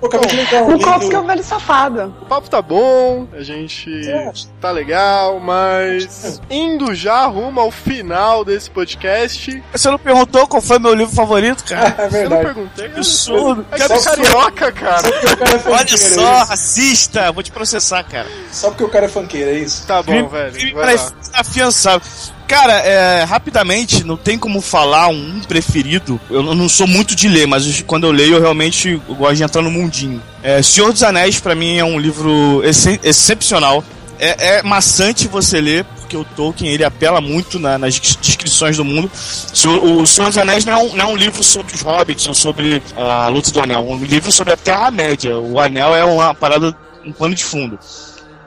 Pô, 0.00 0.06
acabei 0.06 0.26
de 0.28 0.36
lembrar 0.36 0.62
um 0.64 0.78
Bukowski 0.78 1.14
é 1.14 1.18
o 1.18 1.24
velho 1.26 1.42
safado. 1.44 2.14
O 2.22 2.24
papo 2.26 2.48
tá 2.50 2.62
bom, 2.62 3.26
a 3.32 3.42
gente 3.42 3.90
Você 4.02 4.48
tá 4.60 4.70
legal, 4.70 5.38
mas 5.40 6.40
indo 6.50 6.94
já 6.94 7.26
rumo 7.26 7.60
ao 7.60 7.70
final 7.70 8.44
desse 8.44 8.70
podcast. 8.70 9.62
Você 9.72 9.90
não 9.90 9.98
perguntou 9.98 10.46
qual 10.46 10.62
foi 10.62 10.78
meu 10.78 10.94
livro 10.94 11.14
favorito, 11.14 11.64
cara? 11.64 11.90
É 12.00 12.02
Eu 12.02 12.04
não 12.04 12.10
verdade. 12.10 12.44
perguntei. 12.44 12.84
cara. 12.88 12.98
absurdo. 12.98 13.66
É 13.70 13.76
Que 13.76 13.86
que 13.86 13.92
é 13.92 14.00
carioca, 14.02 14.72
cara. 14.72 15.08
É 15.08 15.70
Olha 15.70 15.96
só, 15.96 16.20
é 16.20 16.44
racista! 16.44 17.32
Vou 17.32 17.42
te 17.42 17.50
processar, 17.52 18.02
cara. 18.04 18.26
Só 18.50 18.68
porque 18.70 18.84
o 18.84 18.88
cara 18.88 19.06
é 19.06 19.08
funkeiro, 19.08 19.50
é 19.50 19.54
isso? 19.54 19.86
Tá 19.86 20.02
bom, 20.02 20.28
velho. 20.28 20.52
crime 20.52 20.72
Vai 20.72 20.96
lá. 20.96 21.10
pra 21.30 21.40
afiançar. 21.40 22.00
Cara, 22.50 22.72
é, 22.80 23.22
rapidamente, 23.22 24.02
não 24.02 24.16
tem 24.16 24.36
como 24.36 24.60
falar 24.60 25.06
um 25.06 25.40
preferido. 25.46 26.20
Eu 26.28 26.42
não 26.42 26.68
sou 26.68 26.84
muito 26.84 27.14
de 27.14 27.28
ler, 27.28 27.46
mas 27.46 27.80
quando 27.86 28.08
eu 28.08 28.10
leio, 28.10 28.34
eu 28.34 28.40
realmente 28.40 29.00
gosto 29.10 29.36
de 29.36 29.44
entrar 29.44 29.62
no 29.62 29.70
mundinho. 29.70 30.20
É, 30.42 30.60
Senhor 30.60 30.92
dos 30.92 31.04
Anéis, 31.04 31.38
pra 31.38 31.54
mim, 31.54 31.78
é 31.78 31.84
um 31.84 31.96
livro 31.96 32.60
ex- 32.64 32.98
excepcional. 33.04 33.84
É, 34.18 34.56
é 34.56 34.62
maçante 34.64 35.28
você 35.28 35.60
ler, 35.60 35.84
porque 35.84 36.16
o 36.16 36.24
Tolkien 36.24 36.72
ele 36.72 36.82
apela 36.84 37.20
muito 37.20 37.60
na- 37.60 37.78
nas 37.78 37.94
descrições 38.00 38.76
do 38.76 38.84
mundo. 38.84 39.08
O 39.14 40.04
Senhor 40.04 40.26
dos 40.26 40.36
Anéis 40.38 40.64
não 40.64 40.72
é 40.72 40.76
um, 40.76 40.96
não 40.96 41.04
é 41.04 41.08
um 41.12 41.16
livro 41.16 41.44
sobre 41.44 41.72
os 41.72 41.82
hobbits 41.82 42.26
ou 42.26 42.34
sobre 42.34 42.82
a 42.96 43.28
luta 43.28 43.52
do 43.52 43.60
anel, 43.60 43.78
é 43.78 43.92
um 43.94 44.04
livro 44.04 44.32
sobre 44.32 44.52
a 44.54 44.56
Terra-média. 44.56 45.38
O 45.38 45.60
anel 45.60 45.94
é 45.94 46.04
uma 46.04 46.34
parada, 46.34 46.76
um 47.06 47.12
pano 47.12 47.32
de 47.32 47.44
fundo. 47.44 47.78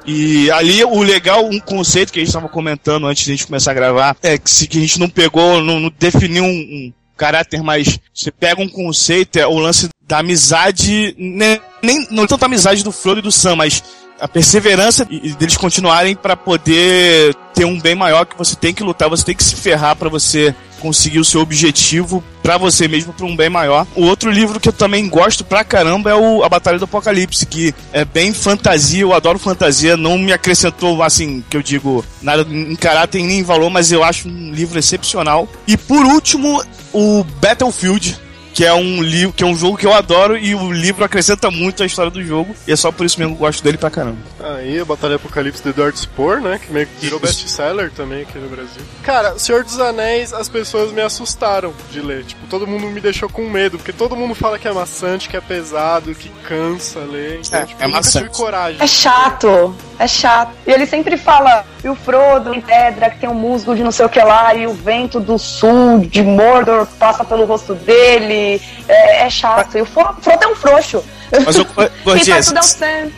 E 0.05 0.51
ali 0.51 0.83
o 0.83 1.01
legal, 1.01 1.45
um 1.45 1.59
conceito 1.59 2.11
que 2.11 2.19
a 2.19 2.21
gente 2.21 2.29
estava 2.29 2.49
comentando 2.49 3.07
antes 3.07 3.23
de 3.23 3.31
a 3.31 3.35
gente 3.35 3.47
começar 3.47 3.71
a 3.71 3.75
gravar, 3.75 4.17
é 4.21 4.37
que 4.37 4.49
se 4.49 4.67
que 4.67 4.77
a 4.77 4.81
gente 4.81 4.99
não 4.99 5.09
pegou, 5.09 5.61
não, 5.61 5.79
não 5.79 5.91
definiu 5.97 6.43
um, 6.43 6.47
um 6.47 6.93
caráter 7.15 7.63
mais. 7.63 7.99
Você 8.13 8.31
pega 8.31 8.61
um 8.61 8.67
conceito, 8.67 9.37
é 9.37 9.47
o 9.47 9.57
lance 9.57 9.89
da 10.05 10.19
amizade, 10.19 11.15
nem, 11.17 11.59
nem 11.81 12.07
não 12.11 12.27
tanto 12.27 12.43
a 12.43 12.45
amizade 12.47 12.83
do 12.83 12.91
Frodo 12.91 13.19
e 13.19 13.23
do 13.23 13.31
Sam, 13.31 13.55
mas 13.55 13.83
a 14.19 14.27
perseverança 14.27 15.05
deles 15.05 15.57
continuarem 15.57 16.15
para 16.15 16.35
poder 16.35 17.35
ter 17.53 17.65
um 17.65 17.79
bem 17.79 17.95
maior 17.95 18.25
que 18.25 18.37
você 18.37 18.55
tem 18.55 18.73
que 18.73 18.83
lutar, 18.83 19.09
você 19.09 19.25
tem 19.25 19.35
que 19.35 19.43
se 19.43 19.55
ferrar 19.55 19.95
para 19.95 20.09
você 20.09 20.55
conseguir 20.79 21.19
o 21.19 21.25
seu 21.25 21.39
objetivo 21.39 22.21
pra 22.41 22.57
você 22.57 22.89
mesmo 22.89 23.13
pra 23.13 23.25
um 23.25 23.37
bem 23.37 23.49
maior. 23.49 23.87
O 23.95 24.03
outro 24.03 24.29
livro 24.29 24.59
que 24.59 24.67
eu 24.67 24.73
também 24.73 25.07
gosto 25.07 25.45
pra 25.45 25.63
caramba 25.63 26.09
é 26.09 26.15
o 26.15 26.43
A 26.43 26.49
Batalha 26.49 26.77
do 26.77 26.83
Apocalipse, 26.83 27.45
que 27.45 27.73
é 27.93 28.03
bem 28.03 28.33
fantasia, 28.33 29.01
eu 29.01 29.13
adoro 29.13 29.39
fantasia, 29.39 29.95
não 29.95 30.17
me 30.17 30.33
acrescentou 30.33 31.01
assim, 31.01 31.41
que 31.49 31.55
eu 31.55 31.63
digo, 31.63 32.03
nada 32.21 32.45
em 32.49 32.75
caráter 32.75 33.23
nem 33.23 33.39
em 33.39 33.43
valor, 33.43 33.69
mas 33.69 33.93
eu 33.93 34.03
acho 34.03 34.27
um 34.27 34.51
livro 34.51 34.77
excepcional. 34.77 35.47
E 35.65 35.77
por 35.77 36.05
último, 36.05 36.61
o 36.91 37.23
Battlefield, 37.41 38.19
que 38.53 38.63
é 38.65 38.73
um 38.73 39.01
livro, 39.01 39.33
que 39.33 39.43
é 39.43 39.47
um 39.47 39.55
jogo 39.55 39.77
que 39.77 39.85
eu 39.85 39.93
adoro 39.93 40.37
e 40.37 40.53
o 40.53 40.71
livro 40.71 41.03
acrescenta 41.03 41.49
muito 41.49 41.81
a 41.83 41.85
história 41.85 42.11
do 42.11 42.23
jogo, 42.23 42.55
e 42.67 42.71
é 42.71 42.75
só 42.75 42.91
por 42.91 43.05
isso 43.05 43.19
mesmo 43.19 43.35
que 43.35 43.41
eu 43.41 43.47
gosto 43.47 43.63
dele 43.63 43.77
pra 43.77 43.89
caramba. 43.89 44.17
Aí, 44.57 44.79
a 44.79 44.85
Batalha 44.85 45.15
Apocalipse 45.15 45.63
do 45.63 45.69
Eduardo 45.69 45.97
Spohr, 45.97 46.39
né? 46.41 46.59
Que 46.63 46.71
meio 46.71 46.85
que 46.85 46.93
virou 47.01 47.19
best-seller 47.19 47.91
também 47.91 48.21
aqui 48.23 48.37
no 48.37 48.47
Brasil. 48.49 48.81
Cara, 49.01 49.37
Senhor 49.39 49.63
dos 49.63 49.79
Anéis, 49.79 50.33
as 50.33 50.47
pessoas 50.49 50.91
me 50.91 51.01
assustaram 51.01 51.73
de 51.91 52.01
ler. 52.01 52.25
Tipo, 52.25 52.45
todo 52.47 52.67
mundo 52.67 52.87
me 52.87 52.99
deixou 52.99 53.27
com 53.29 53.49
medo, 53.49 53.77
porque 53.77 53.93
todo 53.93 54.15
mundo 54.15 54.35
fala 54.35 54.59
que 54.59 54.67
é 54.67 54.71
maçante, 54.71 55.27
que 55.29 55.37
é 55.37 55.41
pesado, 55.41 56.13
que 56.13 56.29
cansa 56.47 56.99
ler. 56.99 57.39
Então, 57.45 57.59
É, 57.59 57.65
tipo, 57.65 57.83
é 57.83 57.87
maçante. 57.87 58.25
tive 58.25 58.37
coragem. 58.37 58.77
É 58.81 58.87
chato, 58.87 59.75
é 59.97 60.07
chato. 60.07 60.51
E 60.67 60.71
ele 60.71 60.85
sempre 60.85 61.17
fala, 61.17 61.65
e 61.83 61.87
o 61.89 61.95
Frodo 61.95 62.53
em 62.53 62.61
pedra, 62.61 63.09
que 63.09 63.19
tem 63.19 63.29
um 63.29 63.33
musgo 63.33 63.75
de 63.75 63.83
não 63.83 63.91
sei 63.91 64.05
o 64.05 64.09
que 64.09 64.21
lá, 64.21 64.53
e 64.53 64.67
o 64.67 64.73
vento 64.73 65.19
do 65.19 65.39
sul 65.39 65.99
de 66.01 66.21
Mordor 66.21 66.85
passa 66.99 67.23
pelo 67.23 67.45
rosto 67.45 67.73
dele. 67.73 68.42
É, 68.87 69.25
é 69.25 69.29
chato. 69.29 69.77
E 69.77 69.81
o 69.81 69.85
Fro- 69.85 70.15
Frodo 70.21 70.43
é 70.43 70.47
um 70.47 70.55
frouxo. 70.55 71.03
Mas 71.45 71.55
eu, 71.57 71.65
Gordinha, 72.03 72.43
Sam. 72.43 73.09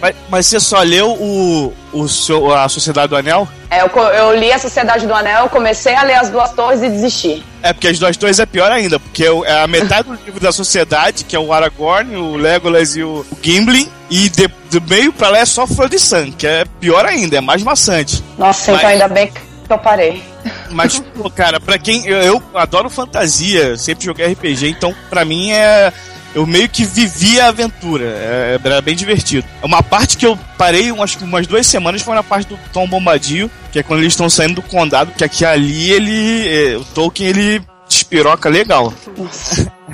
mas, 0.00 0.14
mas 0.30 0.46
você 0.46 0.58
só 0.58 0.80
leu 0.82 1.10
o, 1.10 1.74
o 1.92 2.08
seu, 2.08 2.54
a 2.54 2.66
Sociedade 2.68 3.08
do 3.08 3.16
Anel? 3.16 3.46
É, 3.70 3.82
eu, 3.82 3.88
eu 3.88 4.34
li 4.36 4.50
a 4.50 4.58
Sociedade 4.58 5.06
do 5.06 5.12
Anel, 5.12 5.48
comecei 5.50 5.94
a 5.94 6.02
ler 6.02 6.14
as 6.14 6.30
duas 6.30 6.50
torres 6.52 6.82
e 6.82 6.88
desisti. 6.88 7.44
É, 7.62 7.72
porque 7.74 7.88
as 7.88 7.98
duas 7.98 8.16
torres 8.16 8.38
é 8.38 8.46
pior 8.46 8.72
ainda, 8.72 8.98
porque 8.98 9.24
é 9.44 9.60
a 9.62 9.66
metade 9.66 10.08
do 10.08 10.14
livro 10.24 10.40
da 10.40 10.50
sociedade, 10.52 11.24
que 11.24 11.36
é 11.36 11.38
o 11.38 11.52
Aragorn, 11.52 12.16
o 12.16 12.36
Legolas 12.36 12.96
e 12.96 13.02
o, 13.02 13.26
o 13.30 13.38
Gimli, 13.42 13.90
e 14.08 14.30
de, 14.30 14.48
do 14.70 14.80
meio 14.88 15.12
pra 15.12 15.28
lá 15.28 15.38
é 15.40 15.44
só 15.44 15.66
Flor 15.66 15.90
de 15.90 15.98
Sangue, 15.98 16.32
que 16.32 16.46
é 16.46 16.64
pior 16.80 17.04
ainda, 17.04 17.36
é 17.36 17.40
mais 17.42 17.62
maçante. 17.62 18.24
Nossa, 18.38 18.72
Mas- 18.72 18.80
então 18.80 18.90
ainda 18.90 19.08
bem 19.08 19.26
que 19.26 19.72
eu 19.72 19.78
parei. 19.78 20.22
Mas, 20.70 20.98
pô, 20.98 21.30
cara, 21.30 21.60
pra 21.60 21.78
quem. 21.78 22.06
Eu, 22.06 22.18
eu 22.18 22.42
adoro 22.54 22.90
fantasia, 22.90 23.76
sempre 23.76 24.04
joguei 24.04 24.32
RPG, 24.32 24.68
então 24.68 24.94
pra 25.10 25.24
mim 25.24 25.50
é. 25.50 25.92
Eu 26.34 26.46
meio 26.46 26.68
que 26.68 26.84
vivi 26.84 27.40
a 27.40 27.48
aventura, 27.48 28.04
é, 28.04 28.60
era 28.62 28.82
bem 28.82 28.94
divertido. 28.94 29.46
Uma 29.62 29.82
parte 29.82 30.16
que 30.16 30.26
eu 30.26 30.38
parei, 30.58 30.90
acho 31.00 31.24
umas 31.24 31.46
duas 31.46 31.66
semanas, 31.66 32.02
foi 32.02 32.14
na 32.14 32.22
parte 32.22 32.48
do 32.48 32.58
Tom 32.70 32.86
Bombadil, 32.86 33.50
que 33.72 33.78
é 33.78 33.82
quando 33.82 34.00
eles 34.00 34.12
estão 34.12 34.28
saindo 34.28 34.56
do 34.56 34.62
condado, 34.62 35.12
que 35.12 35.24
aqui 35.24 35.44
ali 35.44 35.90
ele. 35.90 36.48
é, 36.48 36.76
o 36.76 36.84
Tolkien 36.84 37.30
ele 37.30 37.62
despiroca 37.88 38.48
legal. 38.48 38.92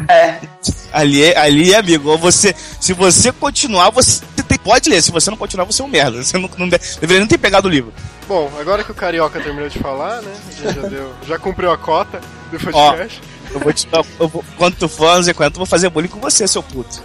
É. 0.09 0.39
Ali, 0.93 1.25
é- 1.25 1.37
ali, 1.39 1.75
amigo, 1.75 2.17
você, 2.19 2.55
se 2.81 2.93
você 2.93 3.33
continuar, 3.33 3.91
você 3.91 4.23
tem- 4.49 4.59
pode 4.59 4.89
ler. 4.89 5.03
Se 5.03 5.11
você 5.13 5.29
não 5.31 5.37
continuar, 5.37 5.65
você 5.65 5.83
é 5.83 5.85
um 5.85 5.89
merda. 5.89 6.23
Você 6.23 6.39
não, 6.39 6.49
não 6.57 6.69
de- 6.69 6.79
deveria 7.01 7.19
nem 7.19 7.27
ter 7.27 7.37
pegado 7.39 7.69
o 7.69 7.71
livro. 7.71 7.93
Bom, 8.27 8.51
agora 8.59 8.83
que 8.85 8.91
o 8.91 8.95
Carioca 8.95 9.39
terminou 9.41 9.69
de 9.69 9.79
falar, 9.79 10.23
né? 10.23 10.33
Já, 10.63 10.71
deu, 10.89 11.13
já 11.29 11.39
cumpriu 11.39 11.71
a 11.71 11.77
cota 11.77 12.21
do 12.51 12.59
podcast. 12.59 13.21
Eu 13.53 13.61
vou 13.61 13.73
te 13.73 13.87
dar. 13.89 14.03
eu 14.19 14.29
vou- 14.29 14.45
quando 14.57 14.75
tu 14.77 14.89
for 14.89 15.07
anos 15.09 15.27
50, 15.27 15.55
eu 15.57 15.59
vou 15.59 15.67
fazer 15.67 15.91
bullying 15.91 16.09
com 16.09 16.19
você, 16.21 16.49
seu 16.49 16.63
puto. 16.63 17.03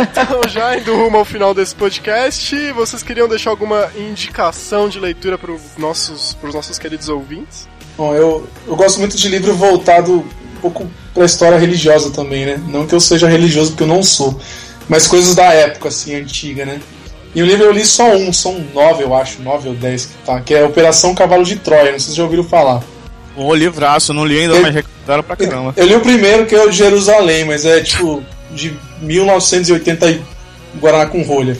Então, 0.00 0.40
já 0.48 0.76
indo 0.78 0.94
rumo 0.94 1.18
ao 1.18 1.24
final 1.24 1.52
desse 1.54 1.74
podcast, 1.74 2.72
vocês 2.72 3.02
queriam 3.02 3.28
deixar 3.28 3.50
alguma 3.50 3.90
indicação 3.96 4.88
de 4.88 4.98
leitura 5.00 5.36
para 5.36 5.52
nossos, 5.78 6.34
pros 6.34 6.54
nossos 6.54 6.78
queridos 6.78 7.08
ouvintes? 7.08 7.68
Bom, 7.96 8.14
eu, 8.14 8.48
eu 8.66 8.74
gosto 8.76 8.98
muito 9.00 9.16
de 9.16 9.28
livro 9.28 9.54
voltado 9.54 10.24
pouco 10.62 10.88
pra 11.12 11.24
história 11.26 11.58
religiosa 11.58 12.10
também, 12.10 12.46
né? 12.46 12.60
Não 12.68 12.86
que 12.86 12.94
eu 12.94 13.00
seja 13.00 13.28
religioso, 13.28 13.72
porque 13.72 13.82
eu 13.82 13.88
não 13.88 14.02
sou. 14.02 14.40
Mas 14.88 15.06
coisas 15.06 15.34
da 15.34 15.44
época, 15.52 15.88
assim, 15.88 16.14
antiga, 16.14 16.64
né? 16.64 16.80
E 17.34 17.42
o 17.42 17.46
livro 17.46 17.64
eu 17.64 17.72
li 17.72 17.84
só 17.84 18.14
um, 18.14 18.32
são 18.32 18.62
nove, 18.74 19.02
eu 19.04 19.14
acho, 19.14 19.40
nove 19.42 19.68
ou 19.68 19.74
dez, 19.74 20.08
tá? 20.24 20.40
Que 20.40 20.54
é 20.54 20.64
Operação 20.64 21.14
Cavalo 21.14 21.44
de 21.44 21.56
Troia, 21.56 21.84
não 21.84 21.90
sei 21.92 21.98
se 22.00 22.04
vocês 22.06 22.16
já 22.16 22.22
ouviram 22.24 22.44
falar. 22.44 22.82
Um 23.36 23.54
livraço, 23.54 24.12
não 24.12 24.24
li 24.26 24.38
ainda, 24.40 24.54
Eu- 24.54 24.62
mas 24.62 24.74
recomendaram 24.74 25.22
pra 25.22 25.36
caramba. 25.36 25.72
Eu 25.76 25.86
li 25.86 25.94
o 25.96 26.00
primeiro, 26.00 26.44
que 26.46 26.54
é 26.54 26.62
o 26.64 26.70
de 26.70 26.76
Jerusalém, 26.76 27.44
mas 27.46 27.64
é 27.64 27.80
tipo 27.80 28.22
de 28.50 28.76
1980 29.00 30.10
e 30.10 30.20
Guaraná 30.78 31.06
com 31.06 31.22
rolha. 31.22 31.56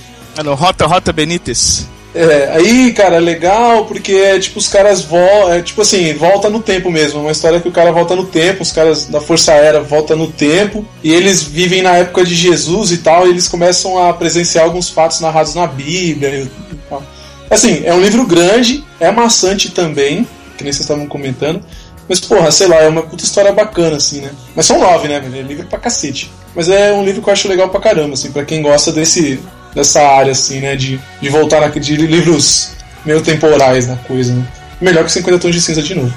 Rota, 0.56 0.86
Rota 0.86 1.12
Benítez. 1.12 1.86
É, 2.14 2.50
aí, 2.52 2.92
cara, 2.92 3.16
é 3.16 3.20
legal 3.20 3.86
porque 3.86 4.12
é 4.12 4.38
tipo 4.38 4.58
os 4.58 4.68
caras 4.68 5.02
voltam, 5.02 5.54
é 5.54 5.62
tipo 5.62 5.80
assim, 5.80 6.12
volta 6.12 6.50
no 6.50 6.60
tempo 6.60 6.90
mesmo, 6.90 7.20
é 7.20 7.22
uma 7.22 7.32
história 7.32 7.58
que 7.58 7.68
o 7.68 7.72
cara 7.72 7.90
volta 7.90 8.14
no 8.14 8.26
tempo, 8.26 8.62
os 8.62 8.70
caras 8.70 9.06
da 9.06 9.18
Força 9.18 9.52
Aérea 9.52 9.80
voltam 9.80 10.16
no 10.16 10.30
tempo 10.30 10.84
e 11.02 11.10
eles 11.10 11.42
vivem 11.42 11.80
na 11.80 11.96
época 11.96 12.22
de 12.22 12.34
Jesus 12.34 12.92
e 12.92 12.98
tal, 12.98 13.26
e 13.26 13.30
eles 13.30 13.48
começam 13.48 13.98
a 13.98 14.12
presenciar 14.12 14.64
alguns 14.64 14.90
fatos 14.90 15.20
narrados 15.20 15.54
na 15.54 15.66
Bíblia 15.66 16.40
e 16.40 16.50
tal. 16.90 17.02
Assim, 17.50 17.82
é 17.84 17.94
um 17.94 18.00
livro 18.00 18.26
grande, 18.26 18.84
é 19.00 19.10
maçante 19.10 19.70
também, 19.70 20.28
que 20.58 20.64
nem 20.64 20.72
vocês 20.72 20.80
estavam 20.80 21.06
comentando, 21.06 21.62
mas 22.06 22.20
porra, 22.20 22.50
sei 22.50 22.66
lá, 22.66 22.76
é 22.76 22.88
uma 22.88 23.02
puta 23.02 23.24
história 23.24 23.52
bacana, 23.52 23.96
assim, 23.96 24.20
né? 24.20 24.32
Mas 24.54 24.66
são 24.66 24.78
nove, 24.78 25.08
né, 25.08 25.18
velho? 25.18 25.38
É 25.38 25.42
livro 25.42 25.66
pra 25.66 25.78
cacete. 25.78 26.30
Mas 26.54 26.68
é 26.68 26.92
um 26.92 27.04
livro 27.04 27.22
que 27.22 27.28
eu 27.28 27.32
acho 27.32 27.48
legal 27.48 27.70
pra 27.70 27.80
caramba, 27.80 28.14
assim, 28.14 28.30
pra 28.30 28.44
quem 28.44 28.60
gosta 28.60 28.92
desse, 28.92 29.40
dessa 29.74 30.00
área, 30.02 30.32
assim, 30.32 30.60
né? 30.60 30.76
De, 30.76 31.00
de 31.20 31.28
voltar 31.28 31.60
na, 31.60 31.68
de 31.68 31.96
livros 31.96 32.72
meio 33.04 33.20
temporais 33.22 33.86
na 33.88 33.96
coisa, 33.96 34.32
né? 34.34 34.44
Melhor 34.80 35.04
que 35.04 35.12
50 35.12 35.38
tons 35.38 35.54
de 35.54 35.60
cinza 35.60 35.82
de 35.82 35.94
novo. 35.94 36.14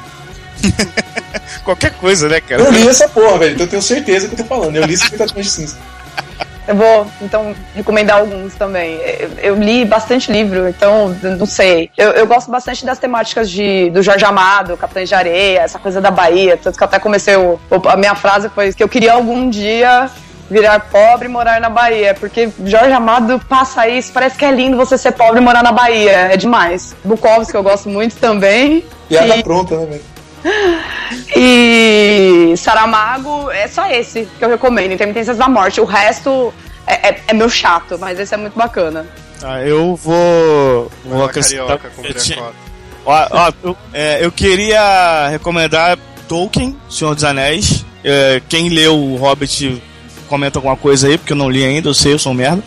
Qualquer 1.63 1.91
coisa, 1.93 2.27
né, 2.27 2.39
cara? 2.41 2.61
Eu 2.63 2.71
li 2.71 2.87
essa 2.87 3.07
porra, 3.07 3.39
velho, 3.39 3.53
então 3.53 3.65
eu 3.65 3.69
tenho 3.69 3.81
certeza 3.81 4.27
que 4.27 4.33
eu 4.33 4.37
tô 4.37 4.45
falando. 4.45 4.75
Eu 4.75 4.85
li 4.85 4.95
50 4.97 5.33
tons 5.33 5.45
de 5.45 5.51
cinza. 5.51 5.77
Eu 6.67 6.75
vou, 6.75 7.07
então, 7.21 7.55
recomendar 7.75 8.17
alguns 8.19 8.55
também. 8.55 8.95
Eu, 8.95 9.29
eu 9.37 9.55
li 9.55 9.85
bastante 9.85 10.31
livro, 10.31 10.67
então, 10.67 11.15
não 11.37 11.45
sei. 11.45 11.91
Eu, 11.95 12.09
eu 12.11 12.25
gosto 12.25 12.49
bastante 12.49 12.83
das 12.83 12.97
temáticas 12.97 13.51
de, 13.51 13.91
do 13.91 14.01
Jorge 14.01 14.25
Amado, 14.25 14.75
Capitães 14.75 15.07
de 15.07 15.13
Areia, 15.13 15.59
essa 15.59 15.77
coisa 15.77 16.01
da 16.01 16.09
Bahia. 16.09 16.57
Tanto 16.57 16.75
que 16.75 16.83
eu 16.83 16.87
até 16.87 16.97
comecei, 16.97 17.35
o, 17.35 17.59
o- 17.69 17.87
a 17.89 17.95
minha 17.95 18.15
frase 18.15 18.49
foi 18.49 18.73
que 18.73 18.83
eu 18.83 18.89
queria 18.89 19.13
algum 19.13 19.47
dia 19.47 20.09
virar 20.49 20.79
pobre 20.91 21.25
e 21.27 21.31
morar 21.31 21.60
na 21.62 21.69
Bahia. 21.69 22.13
Porque 22.13 22.49
Jorge 22.65 22.91
Amado 22.91 23.39
passa 23.49 23.88
isso, 23.88 24.12
parece 24.13 24.38
que 24.38 24.45
é 24.45 24.51
lindo 24.51 24.77
você 24.77 24.97
ser 24.97 25.12
pobre 25.13 25.39
e 25.39 25.43
morar 25.43 25.63
na 25.63 25.71
Bahia. 25.71 26.12
É 26.31 26.38
demais. 26.38 26.95
Bukowski, 27.03 27.51
que 27.51 27.58
eu 27.58 27.63
gosto 27.63 27.89
muito 27.89 28.15
também. 28.17 28.86
Piada 29.10 29.38
E- 29.38 29.43
pronta, 29.43 29.77
né, 29.77 29.86
velho? 29.86 30.15
E 31.36 32.53
Saramago 32.58 33.49
é 33.51 33.67
só 33.67 33.88
esse 33.89 34.27
que 34.38 34.43
eu 34.45 34.49
recomendo, 34.49 34.91
Intermitências 34.93 35.38
da 35.38 35.47
Morte. 35.47 35.79
O 35.81 35.86
resto 35.86 36.53
é, 36.88 37.10
é, 37.10 37.21
é 37.27 37.34
meu 37.34 37.49
chato, 37.49 37.97
mas 37.99 38.19
esse 38.19 38.34
é 38.34 38.38
muito 38.38 38.58
bacana. 38.58 39.05
Ah, 39.43 39.62
eu 39.62 39.95
vou. 39.95 40.91
Vou 41.03 41.25
acrescentar. 41.25 41.77
Carioca, 41.77 41.89
com 41.95 42.03
eu, 42.05 42.13
Bracota. 42.13 42.53
ó, 43.05 43.27
ó, 43.31 43.51
eu, 43.63 43.77
é, 43.93 44.25
eu 44.25 44.31
queria 44.31 45.27
recomendar 45.29 45.97
Tolkien, 46.27 46.75
Senhor 46.89 47.13
dos 47.13 47.23
Anéis. 47.23 47.86
É, 48.03 48.41
quem 48.47 48.69
leu 48.69 48.95
o 48.97 49.15
Hobbit 49.17 49.81
comenta 50.25 50.57
alguma 50.59 50.75
coisa 50.75 51.07
aí, 51.07 51.17
porque 51.17 51.33
eu 51.33 51.38
não 51.38 51.49
li 51.49 51.63
ainda, 51.63 51.89
eu 51.89 51.93
sei, 51.93 52.13
eu 52.13 52.19
sou 52.19 52.31
um 52.31 52.35
merda. 52.35 52.63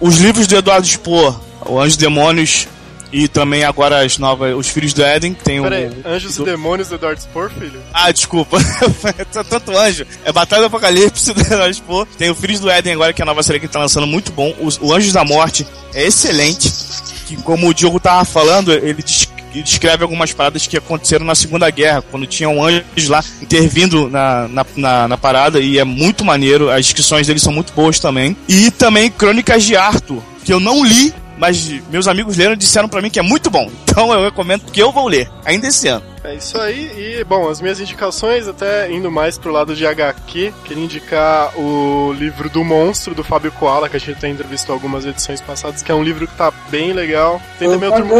Os 0.00 0.18
livros 0.18 0.46
do 0.46 0.56
Eduardo 0.56 0.86
Spohr, 0.86 1.38
O 1.66 1.78
Anjos 1.80 1.94
e 1.94 1.98
Demônios, 1.98 2.68
e 3.12 3.28
também 3.28 3.62
agora 3.62 4.04
as 4.04 4.18
novas, 4.18 4.54
Os 4.56 4.68
Filhos 4.68 4.92
do 4.92 5.02
Éden, 5.04 5.34
que 5.34 5.44
tem 5.44 5.62
Pera 5.62 5.76
aí, 5.76 5.86
o. 5.86 6.08
Anjos 6.08 6.34
do- 6.36 6.42
e 6.42 6.46
Demônios 6.46 6.88
do 6.88 6.96
Eduardo 6.96 7.20
Spor, 7.20 7.48
filho? 7.50 7.80
Ah, 7.92 8.10
desculpa. 8.10 8.58
Tanto 9.48 9.76
anjo. 9.76 10.04
É 10.24 10.32
Batalha 10.32 10.62
do 10.62 10.66
Apocalipse 10.66 11.32
do 11.32 11.40
Eduardo 11.40 11.72
Spohr. 11.74 12.06
Tem 12.18 12.28
o 12.30 12.34
Filhos 12.34 12.58
do 12.60 12.68
Éden 12.68 12.94
agora, 12.94 13.12
que 13.12 13.22
é 13.22 13.24
a 13.24 13.26
nova 13.26 13.42
série 13.42 13.60
que 13.60 13.68
tá 13.68 13.78
lançando, 13.78 14.06
muito 14.06 14.32
bom. 14.32 14.52
O, 14.58 14.88
o 14.88 14.92
Anjos 14.92 15.12
da 15.12 15.24
Morte 15.24 15.66
é 15.94 16.04
excelente. 16.06 16.72
Que, 17.26 17.36
como 17.36 17.68
o 17.68 17.72
Diogo 17.74 17.98
tava 18.00 18.24
falando, 18.24 18.72
ele 18.72 18.94
des- 19.02 19.28
ele 19.54 19.62
descreve 19.62 20.02
algumas 20.02 20.32
paradas 20.32 20.66
que 20.66 20.76
aconteceram 20.76 21.24
na 21.24 21.34
Segunda 21.34 21.70
Guerra, 21.70 22.02
quando 22.02 22.26
tinham 22.26 22.62
anjos 22.62 23.08
lá 23.08 23.22
intervindo 23.40 24.10
na, 24.10 24.48
na, 24.48 24.66
na, 24.76 25.08
na 25.08 25.16
parada, 25.16 25.60
e 25.60 25.78
é 25.78 25.84
muito 25.84 26.24
maneiro. 26.24 26.70
As 26.70 26.86
descrições 26.86 27.26
deles 27.26 27.42
são 27.42 27.52
muito 27.52 27.72
boas 27.72 27.98
também. 27.98 28.36
E 28.48 28.70
também 28.70 29.10
Crônicas 29.10 29.62
de 29.62 29.76
Arthur, 29.76 30.22
que 30.44 30.52
eu 30.52 30.60
não 30.60 30.84
li, 30.84 31.14
mas 31.38 31.68
meus 31.90 32.08
amigos 32.08 32.36
leram 32.36 32.54
e 32.54 32.56
disseram 32.56 32.88
pra 32.88 33.00
mim 33.00 33.10
que 33.10 33.18
é 33.18 33.22
muito 33.22 33.50
bom. 33.50 33.70
Então 33.84 34.12
eu 34.12 34.24
recomendo 34.24 34.70
que 34.72 34.82
eu 34.82 34.90
vou 34.90 35.06
ler, 35.06 35.30
ainda 35.44 35.68
esse 35.68 35.88
ano. 35.88 36.13
É 36.24 36.34
isso 36.34 36.58
aí, 36.58 37.18
e 37.20 37.24
bom, 37.24 37.48
as 37.48 37.60
minhas 37.60 37.78
indicações, 37.78 38.48
até 38.48 38.90
indo 38.90 39.10
mais 39.10 39.36
pro 39.36 39.52
lado 39.52 39.76
de 39.76 39.86
HQ, 39.86 40.54
queria 40.64 40.82
indicar 40.82 41.52
o 41.58 42.14
livro 42.14 42.48
do 42.48 42.64
Monstro, 42.64 43.14
do 43.14 43.22
Fábio 43.22 43.52
Koala, 43.52 43.90
que 43.90 43.96
a 43.96 44.00
gente 44.00 44.12
até 44.12 44.28
entrevistou 44.28 44.72
algumas 44.72 45.04
edições 45.04 45.42
passadas, 45.42 45.82
que 45.82 45.92
é 45.92 45.94
um 45.94 46.02
livro 46.02 46.26
que 46.26 46.34
tá 46.34 46.50
bem 46.70 46.94
legal. 46.94 47.40
Tem 47.58 47.68
também 47.68 47.90
o 47.90 47.92
Turma. 47.92 48.14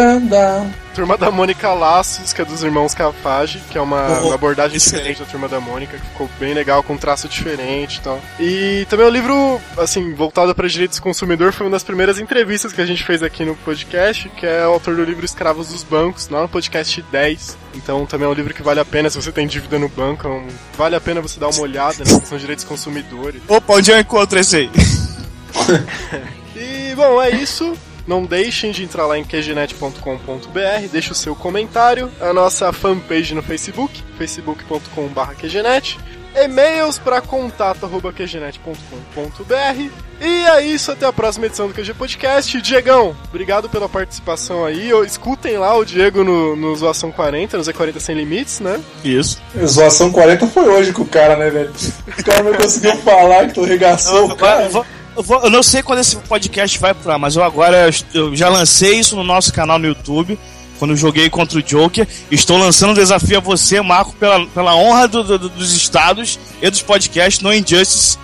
Turma 0.94 1.18
da 1.18 1.28
Mônica 1.28 1.72
Laços, 1.72 2.32
que 2.32 2.40
é 2.40 2.44
dos 2.44 2.62
irmãos 2.62 2.94
Cafage, 2.94 3.60
que 3.68 3.76
é 3.76 3.80
uma, 3.80 4.20
Oh, 4.20 4.26
uma 4.26 4.34
abordagem 4.36 4.78
diferente 4.78 5.18
da 5.18 5.26
Turma 5.26 5.48
da 5.48 5.58
Mônica, 5.58 5.98
que 5.98 6.06
ficou 6.06 6.30
bem 6.38 6.54
legal, 6.54 6.84
com 6.84 6.92
um 6.92 6.96
traço 6.96 7.28
diferente 7.28 7.96
e 7.96 8.00
tal. 8.00 8.20
E 8.38 8.86
também 8.88 9.04
o 9.04 9.10
livro, 9.10 9.60
assim, 9.76 10.14
voltado 10.14 10.54
para 10.54 10.68
direitos 10.68 10.98
do 10.98 11.02
consumidor, 11.02 11.52
foi 11.52 11.66
uma 11.66 11.72
das 11.72 11.82
primeiras 11.82 12.20
entrevistas 12.20 12.72
que 12.72 12.80
a 12.80 12.86
gente 12.86 13.02
fez 13.02 13.24
aqui 13.24 13.44
no 13.44 13.56
podcast, 13.56 14.28
que 14.28 14.46
é 14.46 14.64
o 14.68 14.72
autor 14.72 14.94
do 14.94 15.02
livro 15.02 15.24
Escravos 15.24 15.68
dos 15.70 15.82
Bancos, 15.82 16.28
lá 16.28 16.42
no 16.42 16.48
podcast 16.48 17.02
10. 17.10 17.56
Então 17.74 17.93
também 18.04 18.26
é 18.26 18.30
um 18.30 18.34
livro 18.34 18.52
que 18.52 18.62
vale 18.62 18.80
a 18.80 18.84
pena, 18.84 19.08
se 19.08 19.16
você 19.20 19.30
tem 19.30 19.46
dívida 19.46 19.78
no 19.78 19.88
banco, 19.88 20.26
é 20.26 20.30
um- 20.30 20.48
vale 20.76 20.96
a 20.96 21.00
pena 21.00 21.20
você 21.20 21.38
dar 21.38 21.48
uma 21.48 21.60
olhada, 21.60 21.98
né, 22.04 22.20
são 22.24 22.36
direitos 22.36 22.64
do 22.64 22.68
consumidor. 22.68 23.34
Opa, 23.48 23.74
onde 23.74 23.90
eu 23.90 23.98
encontro 23.98 24.38
esse 24.38 24.56
aí? 24.56 24.70
E, 26.56 26.94
bom, 26.94 27.20
é 27.20 27.30
isso. 27.30 27.76
Não 28.06 28.24
deixem 28.24 28.70
de 28.70 28.84
entrar 28.84 29.06
lá 29.06 29.18
em 29.18 29.24
qgenet.com.br, 29.24 30.88
deixe 30.92 31.10
o 31.10 31.14
seu 31.14 31.34
comentário, 31.34 32.10
a 32.20 32.32
nossa 32.32 32.72
fanpage 32.72 33.34
no 33.34 33.42
Facebook, 33.42 34.02
facebook.com.br 34.18 35.34
qgenet, 35.38 35.98
e-mails 36.36 36.98
para 36.98 37.20
contato.qgenet.com.br. 37.20 39.90
E 40.20 40.44
é 40.46 40.64
isso, 40.66 40.92
até 40.92 41.06
a 41.06 41.12
próxima 41.12 41.46
edição 41.46 41.66
do 41.68 41.74
QG 41.74 41.94
Podcast. 41.94 42.60
Diegão, 42.60 43.16
obrigado 43.28 43.68
pela 43.68 43.88
participação 43.88 44.64
aí. 44.64 44.90
Escutem 45.04 45.58
lá 45.58 45.76
o 45.76 45.84
Diego 45.84 46.22
no, 46.24 46.54
no 46.56 46.74
Zoação 46.76 47.10
40, 47.10 47.58
no 47.58 47.64
Z40 47.64 47.98
Sem 48.00 48.14
Limites, 48.16 48.60
né? 48.60 48.80
Isso. 49.04 49.40
Zoação 49.66 50.10
40 50.12 50.46
foi 50.46 50.68
hoje 50.68 50.92
com 50.92 51.02
o 51.02 51.06
cara, 51.06 51.36
né, 51.36 51.50
velho? 51.50 51.72
O 52.18 52.24
cara 52.24 52.42
não 52.42 52.54
conseguiu 52.54 52.96
falar 52.98 53.48
que 53.48 53.54
tu 53.54 53.64
regaçou 53.64 54.28
o 54.28 54.30
Eu, 54.30 54.36
cara. 54.36 54.68
vou- 54.68 54.86
eu 55.16 55.22
vou- 55.22 55.42
eu 55.44 55.50
não 55.50 55.62
sei 55.62 55.82
quando 55.82 55.98
esse 56.00 56.16
podcast 56.16 56.78
vai 56.78 56.94
pro 56.94 57.12
ar, 57.12 57.18
mas 57.18 57.36
eu 57.36 57.42
agora 57.44 57.88
eu 58.14 58.34
já 58.34 58.48
lancei 58.48 58.98
isso 58.98 59.14
no 59.16 59.24
nosso 59.24 59.52
canal 59.52 59.78
no 59.78 59.86
YouTube. 59.86 60.38
Quando 60.78 60.90
eu 60.92 60.96
joguei 60.96 61.30
contra 61.30 61.58
o 61.58 61.62
Joker, 61.62 62.06
estou 62.30 62.58
lançando 62.58 62.90
um 62.90 62.94
desafio 62.94 63.38
a 63.38 63.40
você, 63.40 63.80
Marco, 63.80 64.12
pela, 64.16 64.44
pela 64.46 64.74
honra 64.74 65.06
do- 65.08 65.22
do- 65.38 65.48
dos 65.48 65.74
estados 65.74 66.38
e 66.60 66.68
dos 66.68 66.82
podcasts 66.82 67.42
no 67.42 67.52
Injustice. 67.54 68.18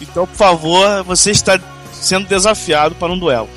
Então, 0.00 0.26
por 0.26 0.36
favor, 0.36 1.02
você 1.04 1.30
está 1.30 1.58
sendo 1.92 2.26
desafiado 2.26 2.94
para 2.94 3.12
um 3.12 3.18
duelo. 3.18 3.48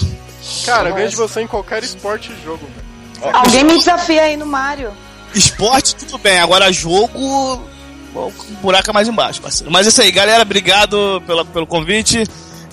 Cara, 0.65 0.89
eu 0.89 1.07
de 1.09 1.15
você 1.15 1.41
em 1.41 1.47
qualquer 1.47 1.83
esporte 1.83 2.31
e 2.31 2.43
jogo, 2.45 2.65
velho. 2.75 3.35
Alguém 3.35 3.63
me 3.63 3.77
desafia 3.77 4.23
aí 4.23 4.37
no 4.37 4.45
Mario. 4.45 4.91
Esporte, 5.33 5.95
tudo 5.95 6.17
bem. 6.17 6.39
Agora, 6.39 6.71
jogo. 6.71 7.61
O 8.15 8.31
buraco 8.61 8.89
é 8.89 8.93
mais 8.93 9.07
embaixo, 9.07 9.41
parceiro. 9.41 9.71
Mas 9.71 9.85
é 9.85 9.89
isso 9.89 10.01
aí, 10.01 10.11
galera. 10.11 10.41
Obrigado 10.41 11.21
pela, 11.27 11.43
pelo 11.45 11.67
convite. 11.67 12.23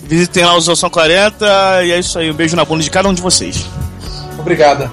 Visitem 0.03 0.45
lá 0.45 0.55
o 0.55 0.61
Zoação 0.61 0.89
40. 0.89 1.83
E 1.85 1.93
é 1.93 1.99
isso 1.99 2.19
aí. 2.19 2.31
Um 2.31 2.35
beijo 2.35 2.55
na 2.57 2.65
bunda 2.65 2.83
de 2.83 2.91
cada 2.91 3.09
um 3.09 3.15
de 3.15 3.21
vocês. 3.21 3.65
Obrigada. 4.39 4.91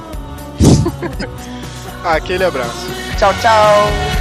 Aquele 2.03 2.43
abraço. 2.43 2.87
Tchau, 3.17 3.33
tchau. 3.41 4.20